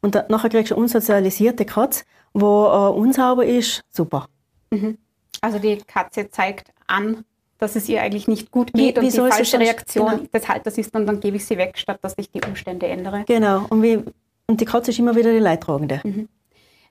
Und 0.00 0.14
da, 0.14 0.24
nachher 0.28 0.50
kriegst 0.50 0.70
du 0.70 0.76
eine 0.76 0.82
unsozialisierte 0.82 1.64
Katze, 1.64 2.04
wo 2.32 2.66
äh, 2.66 2.98
unsauber 2.98 3.44
ist, 3.44 3.82
super. 3.90 4.26
Mhm. 4.70 4.98
Also 5.40 5.58
die 5.58 5.78
Katze 5.78 6.30
zeigt 6.30 6.72
an, 6.86 7.24
dass 7.60 7.76
es 7.76 7.88
ihr 7.88 8.02
eigentlich 8.02 8.26
nicht 8.28 8.50
gut 8.50 8.72
geht 8.72 8.96
wie, 8.96 9.00
und 9.00 9.12
die 9.12 9.16
falsche 9.16 9.58
Reaktion 9.58 10.10
genau. 10.10 10.22
des 10.32 10.48
Halters 10.48 10.78
ist 10.78 10.94
und 10.94 11.06
dann 11.06 11.20
gebe 11.20 11.36
ich 11.36 11.44
sie 11.44 11.58
weg, 11.58 11.78
statt 11.78 11.98
dass 12.02 12.14
ich 12.16 12.30
die 12.30 12.40
Umstände 12.42 12.86
ändere. 12.86 13.24
Genau, 13.26 13.66
und, 13.68 13.82
wie, 13.82 14.00
und 14.46 14.60
die 14.60 14.64
Katze 14.64 14.90
ist 14.90 14.98
immer 14.98 15.14
wieder 15.14 15.32
die 15.32 15.38
Leidtragende. 15.38 16.00
Mhm. 16.02 16.28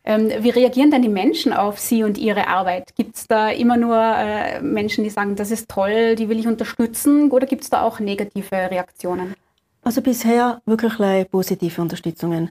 Ähm, 0.05 0.31
wie 0.39 0.49
reagieren 0.49 0.91
denn 0.91 1.01
die 1.01 1.09
Menschen 1.09 1.51
auf 1.51 1.77
Sie 1.77 2.03
und 2.03 2.17
Ihre 2.17 2.47
Arbeit? 2.47 2.95
Gibt 2.95 3.17
es 3.17 3.27
da 3.27 3.49
immer 3.49 3.75
nur 3.75 3.97
äh, 3.97 4.61
Menschen, 4.61 5.03
die 5.03 5.09
sagen, 5.09 5.35
das 5.35 5.51
ist 5.51 5.69
toll, 5.69 6.15
die 6.15 6.29
will 6.29 6.39
ich 6.39 6.47
unterstützen 6.47 7.29
oder 7.31 7.45
gibt 7.45 7.63
es 7.63 7.69
da 7.69 7.81
auch 7.81 7.99
negative 7.99 8.55
Reaktionen? 8.71 9.35
Also 9.83 10.01
bisher 10.01 10.61
wirklich 10.65 10.93
positive 11.29 11.81
Unterstützungen. 11.81 12.49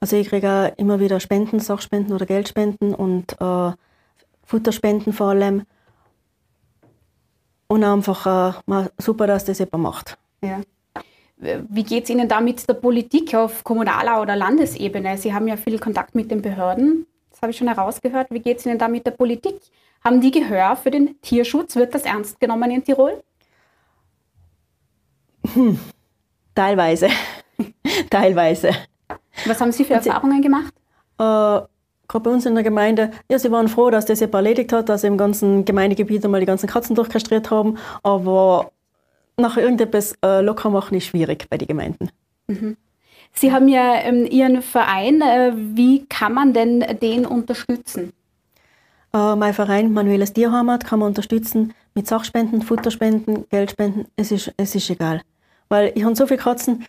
Also 0.00 0.16
ich 0.16 0.28
kriege 0.28 0.50
auch 0.50 0.78
immer 0.78 1.00
wieder 1.00 1.20
Spenden, 1.20 1.60
Sachspenden 1.60 2.14
oder 2.14 2.26
Geldspenden 2.26 2.94
und 2.94 3.40
äh, 3.40 3.72
Futterspenden 4.44 5.12
vor 5.12 5.28
allem. 5.28 5.62
Und 7.68 7.84
einfach 7.84 8.56
äh, 8.66 8.88
super, 8.98 9.26
dass 9.26 9.44
das 9.44 9.58
jemand 9.58 9.82
macht. 9.82 10.18
Ja. 10.42 10.60
Wie 11.36 11.84
geht 11.84 12.04
es 12.04 12.10
Ihnen 12.10 12.28
da 12.28 12.40
mit 12.40 12.68
der 12.68 12.74
Politik 12.74 13.34
auf 13.34 13.62
kommunaler 13.62 14.20
oder 14.20 14.34
Landesebene? 14.34 15.16
Sie 15.18 15.32
haben 15.32 15.46
ja 15.46 15.56
viel 15.56 15.78
Kontakt 15.78 16.14
mit 16.14 16.30
den 16.30 16.42
Behörden. 16.42 17.06
Das 17.30 17.42
habe 17.42 17.52
ich 17.52 17.58
schon 17.58 17.68
herausgehört. 17.68 18.28
Wie 18.30 18.40
geht 18.40 18.58
es 18.58 18.66
Ihnen 18.66 18.78
da 18.78 18.88
mit 18.88 19.06
der 19.06 19.12
Politik? 19.12 19.60
Haben 20.02 20.20
die 20.20 20.30
Gehör 20.30 20.74
für 20.76 20.90
den 20.90 21.20
Tierschutz? 21.20 21.76
Wird 21.76 21.94
das 21.94 22.02
ernst 22.02 22.40
genommen 22.40 22.70
in 22.70 22.82
Tirol? 22.82 23.22
Hm, 25.54 25.78
teilweise. 26.54 27.08
teilweise. 28.10 28.70
Was 29.46 29.60
haben 29.60 29.72
Sie 29.72 29.84
für 29.84 29.94
Erfahrungen 29.94 30.42
gemacht? 30.42 30.74
Äh, 31.18 31.60
gerade 32.08 32.22
bei 32.24 32.30
uns 32.30 32.46
in 32.46 32.54
der 32.54 32.64
Gemeinde, 32.64 33.10
ja, 33.30 33.38
sie 33.38 33.50
waren 33.52 33.68
froh, 33.68 33.90
dass 33.90 34.06
das 34.06 34.20
jetzt 34.20 34.34
erledigt 34.34 34.72
hat, 34.72 34.88
dass 34.88 35.02
sie 35.02 35.06
im 35.06 35.18
ganzen 35.18 35.64
Gemeindegebiet 35.64 36.24
einmal 36.24 36.40
die 36.40 36.46
ganzen 36.46 36.68
Katzen 36.68 36.96
durchkastriert 36.96 37.50
haben, 37.50 37.78
aber 38.02 38.72
nachher 39.36 39.62
irgendetwas 39.62 40.14
äh, 40.24 40.40
locker 40.40 40.70
machen 40.70 40.96
ist 40.96 41.06
schwierig 41.06 41.46
bei 41.48 41.58
den 41.58 41.68
Gemeinden. 41.68 42.10
Mhm. 42.48 42.76
Sie 43.32 43.52
haben 43.52 43.68
ja 43.68 43.94
ähm, 44.00 44.26
Ihren 44.26 44.62
Verein. 44.62 45.20
Äh, 45.20 45.52
wie 45.54 46.06
kann 46.06 46.32
man 46.32 46.52
denn 46.52 46.84
den 47.00 47.26
unterstützen? 47.26 48.12
Äh, 49.12 49.36
mein 49.36 49.54
Verein 49.54 49.92
Manueles 49.92 50.32
Tierheimat 50.32 50.84
kann 50.84 50.98
man 50.98 51.08
unterstützen 51.08 51.74
mit 51.94 52.06
Sachspenden, 52.06 52.62
Futterspenden, 52.62 53.48
Geldspenden. 53.48 54.06
Es 54.16 54.32
ist, 54.32 54.52
es 54.56 54.74
ist 54.74 54.90
egal. 54.90 55.22
Weil 55.68 55.92
ich 55.94 56.04
habe 56.04 56.16
so 56.16 56.26
viele 56.26 56.40
Katzen, 56.40 56.86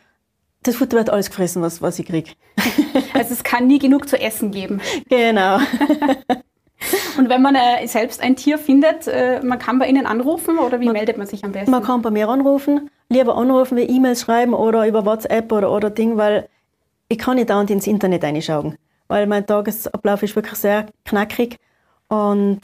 das 0.64 0.76
Futter 0.76 0.98
wird 0.98 1.10
alles 1.10 1.30
gefressen, 1.30 1.62
was, 1.62 1.82
was 1.82 2.00
ich 2.00 2.06
kriege. 2.06 2.32
Also 3.20 3.34
es 3.34 3.44
kann 3.44 3.68
nie 3.68 3.80
genug 3.80 4.08
zu 4.08 4.20
essen 4.20 4.52
geben. 4.52 4.82
Genau. 5.10 5.60
Und 7.18 7.28
wenn 7.28 7.42
man 7.42 7.56
äh, 7.56 7.86
selbst 7.88 8.22
ein 8.22 8.38
Tier 8.38 8.58
findet, 8.58 9.08
äh, 9.08 9.42
man 9.44 9.60
kann 9.60 9.80
bei 9.80 9.88
Ihnen 9.88 10.06
anrufen 10.06 10.58
oder 10.58 10.80
wie 10.80 10.86
man, 10.86 10.94
meldet 10.94 11.18
man 11.18 11.28
sich 11.28 11.44
am 11.44 11.52
besten? 11.52 11.72
Man 11.72 11.84
kann 11.84 12.02
bei 12.02 12.12
mir 12.12 12.30
anrufen, 12.30 12.90
lieber 13.10 13.36
anrufen, 13.36 13.78
wie 13.78 13.84
E-Mails 13.84 14.22
schreiben 14.22 14.54
oder 14.54 14.88
über 14.88 15.06
WhatsApp 15.06 15.52
oder, 15.52 15.72
oder 15.72 15.90
Ding, 15.90 16.16
weil 16.16 16.48
ich 17.10 17.18
kann 17.18 17.36
nicht 17.36 17.50
dauernd 17.50 17.70
ins 17.70 17.88
Internet 17.88 18.24
reinschauen. 18.24 18.78
Weil 19.10 19.28
mein 19.28 19.46
Tagesablauf 19.46 20.24
ist 20.24 20.36
wirklich 20.36 20.56
sehr 20.56 20.86
knackig 21.04 21.58
und, 22.08 22.62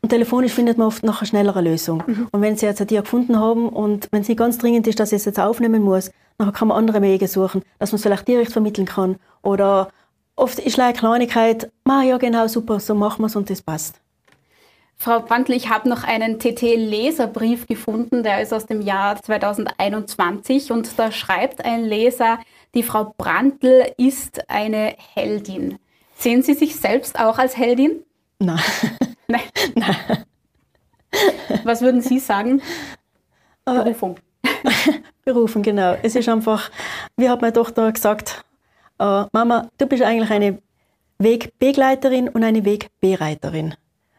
und 0.00 0.08
telefonisch 0.08 0.52
findet 0.52 0.78
man 0.78 0.86
oft 0.86 1.02
noch 1.02 1.20
eine 1.20 1.26
schnellere 1.26 1.60
Lösung. 1.60 2.02
Mhm. 2.06 2.28
Und 2.30 2.40
wenn 2.40 2.56
Sie 2.56 2.64
jetzt 2.64 2.80
ein 2.80 2.86
Tier 2.86 3.02
gefunden 3.02 3.38
haben 3.38 3.68
und 3.68 4.08
wenn 4.12 4.22
es 4.22 4.28
nicht 4.28 4.38
ganz 4.38 4.56
dringend 4.56 4.86
ist, 4.86 4.98
dass 5.00 5.12
ich 5.12 5.16
es 5.16 5.24
jetzt 5.26 5.40
aufnehmen 5.40 5.82
muss, 5.82 6.10
dann 6.38 6.52
kann 6.52 6.68
man 6.68 6.76
andere 6.76 7.02
Wege 7.02 7.28
suchen, 7.28 7.62
dass 7.78 7.92
man 7.92 7.96
es 7.96 8.02
vielleicht 8.02 8.28
direkt 8.28 8.52
vermitteln 8.52 8.86
kann 8.86 9.16
oder 9.42 9.90
oft 10.36 10.58
ist 10.58 10.78
eine 10.78 10.92
Kleinigkeit, 10.92 11.70
ah, 11.84 12.02
ja 12.02 12.18
genau, 12.18 12.46
super, 12.46 12.80
so 12.80 12.94
machen 12.94 13.22
wir 13.22 13.26
es 13.26 13.36
und 13.36 13.50
das 13.50 13.62
passt. 13.62 14.00
Frau 14.96 15.18
Brandl, 15.18 15.52
ich 15.52 15.68
habe 15.68 15.88
noch 15.88 16.04
einen 16.04 16.38
TT-Leserbrief 16.38 17.66
gefunden, 17.66 18.22
der 18.22 18.40
ist 18.40 18.52
aus 18.52 18.66
dem 18.66 18.82
Jahr 18.82 19.20
2021 19.20 20.70
und 20.70 20.96
da 20.96 21.10
schreibt 21.10 21.64
ein 21.64 21.84
Leser, 21.84 22.38
die 22.74 22.84
Frau 22.84 23.12
Brandl 23.18 23.92
ist 23.96 24.48
eine 24.48 24.94
Heldin. 25.14 25.78
Sehen 26.16 26.42
Sie 26.42 26.54
sich 26.54 26.76
selbst 26.76 27.18
auch 27.18 27.38
als 27.38 27.56
Heldin? 27.56 28.04
Nein. 28.38 28.60
Nein. 29.26 29.40
Nein. 29.74 30.24
Was 31.64 31.82
würden 31.82 32.00
Sie 32.00 32.20
sagen? 32.20 32.62
Äh, 33.66 33.74
Berufung. 33.74 34.16
Berufung, 35.24 35.62
genau. 35.62 35.96
Es 36.02 36.16
ist 36.16 36.28
einfach, 36.28 36.70
wie 37.16 37.28
hat 37.28 37.40
meine 37.40 37.52
Tochter 37.52 37.90
gesagt, 37.92 38.44
äh, 38.98 39.24
Mama, 39.32 39.68
du 39.78 39.86
bist 39.86 40.02
eigentlich 40.02 40.30
eine 40.30 40.58
Wegbegleiterin 41.18 42.28
und 42.28 42.44
eine 42.44 42.64
Wegbereiterin. 42.64 43.74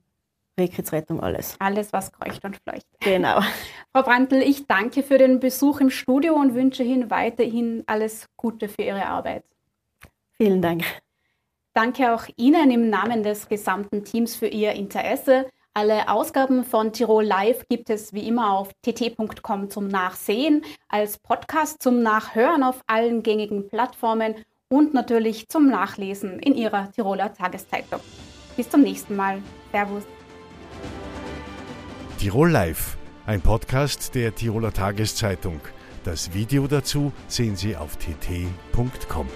Rehkitzrettung, 0.60 1.20
alles. 1.20 1.56
Alles, 1.60 1.94
was 1.94 2.12
kreucht 2.12 2.44
und 2.44 2.58
fleucht. 2.58 2.88
Genau. 3.00 3.42
Frau 3.94 4.02
Brandl, 4.04 4.42
ich 4.42 4.66
danke 4.68 5.04
für 5.04 5.20
den 5.20 5.40
Besuch 5.40 5.80
im 5.80 5.92
Studio 5.92 6.34
und 6.36 6.56
wünsche 6.56 6.82
Ihnen 6.84 7.12
weiterhin 7.12 7.84
alles 7.86 8.28
Gute 8.36 8.68
für 8.68 8.82
Ihre 8.82 9.06
Arbeit. 9.06 9.44
Vielen 10.38 10.62
Dank. 10.62 10.84
Danke 11.78 12.12
auch 12.12 12.24
Ihnen 12.38 12.72
im 12.72 12.90
Namen 12.90 13.22
des 13.22 13.48
gesamten 13.50 14.04
Teams 14.04 14.36
für 14.36 14.48
Ihr 14.48 14.72
Interesse. 14.72 15.46
Alle 15.76 16.10
Ausgaben 16.10 16.64
von 16.64 16.92
Tirol 16.92 17.24
Live 17.24 17.68
gibt 17.70 17.92
es 17.92 18.14
wie 18.14 18.28
immer 18.28 18.58
auf 18.58 18.72
tt.com 18.82 19.70
zum 19.70 19.88
Nachsehen, 19.88 20.66
als 20.90 21.20
Podcast 21.20 21.84
zum 21.84 22.02
Nachhören 22.02 22.64
auf 22.64 22.82
allen 22.88 23.22
gängigen 23.22 23.68
Plattformen 23.68 24.34
und 24.70 24.96
natürlich 24.96 25.50
zum 25.50 25.70
Nachlesen 25.70 26.40
in 26.40 26.56
Ihrer 26.56 26.92
Tiroler 26.92 27.32
Tageszeitung. 27.32 28.00
Bis 28.56 28.68
zum 28.68 28.82
nächsten 28.82 29.16
Mal. 29.16 29.44
Servus. 29.72 30.02
Tirol 32.18 32.50
Live, 32.50 32.98
ein 33.28 33.42
Podcast 33.42 34.16
der 34.16 34.34
Tiroler 34.34 34.74
Tageszeitung. 34.74 35.62
Das 36.04 36.34
Video 36.34 36.66
dazu 36.66 37.12
sehen 37.28 37.56
Sie 37.56 37.76
auf 37.76 37.98
tt.com. 37.98 39.28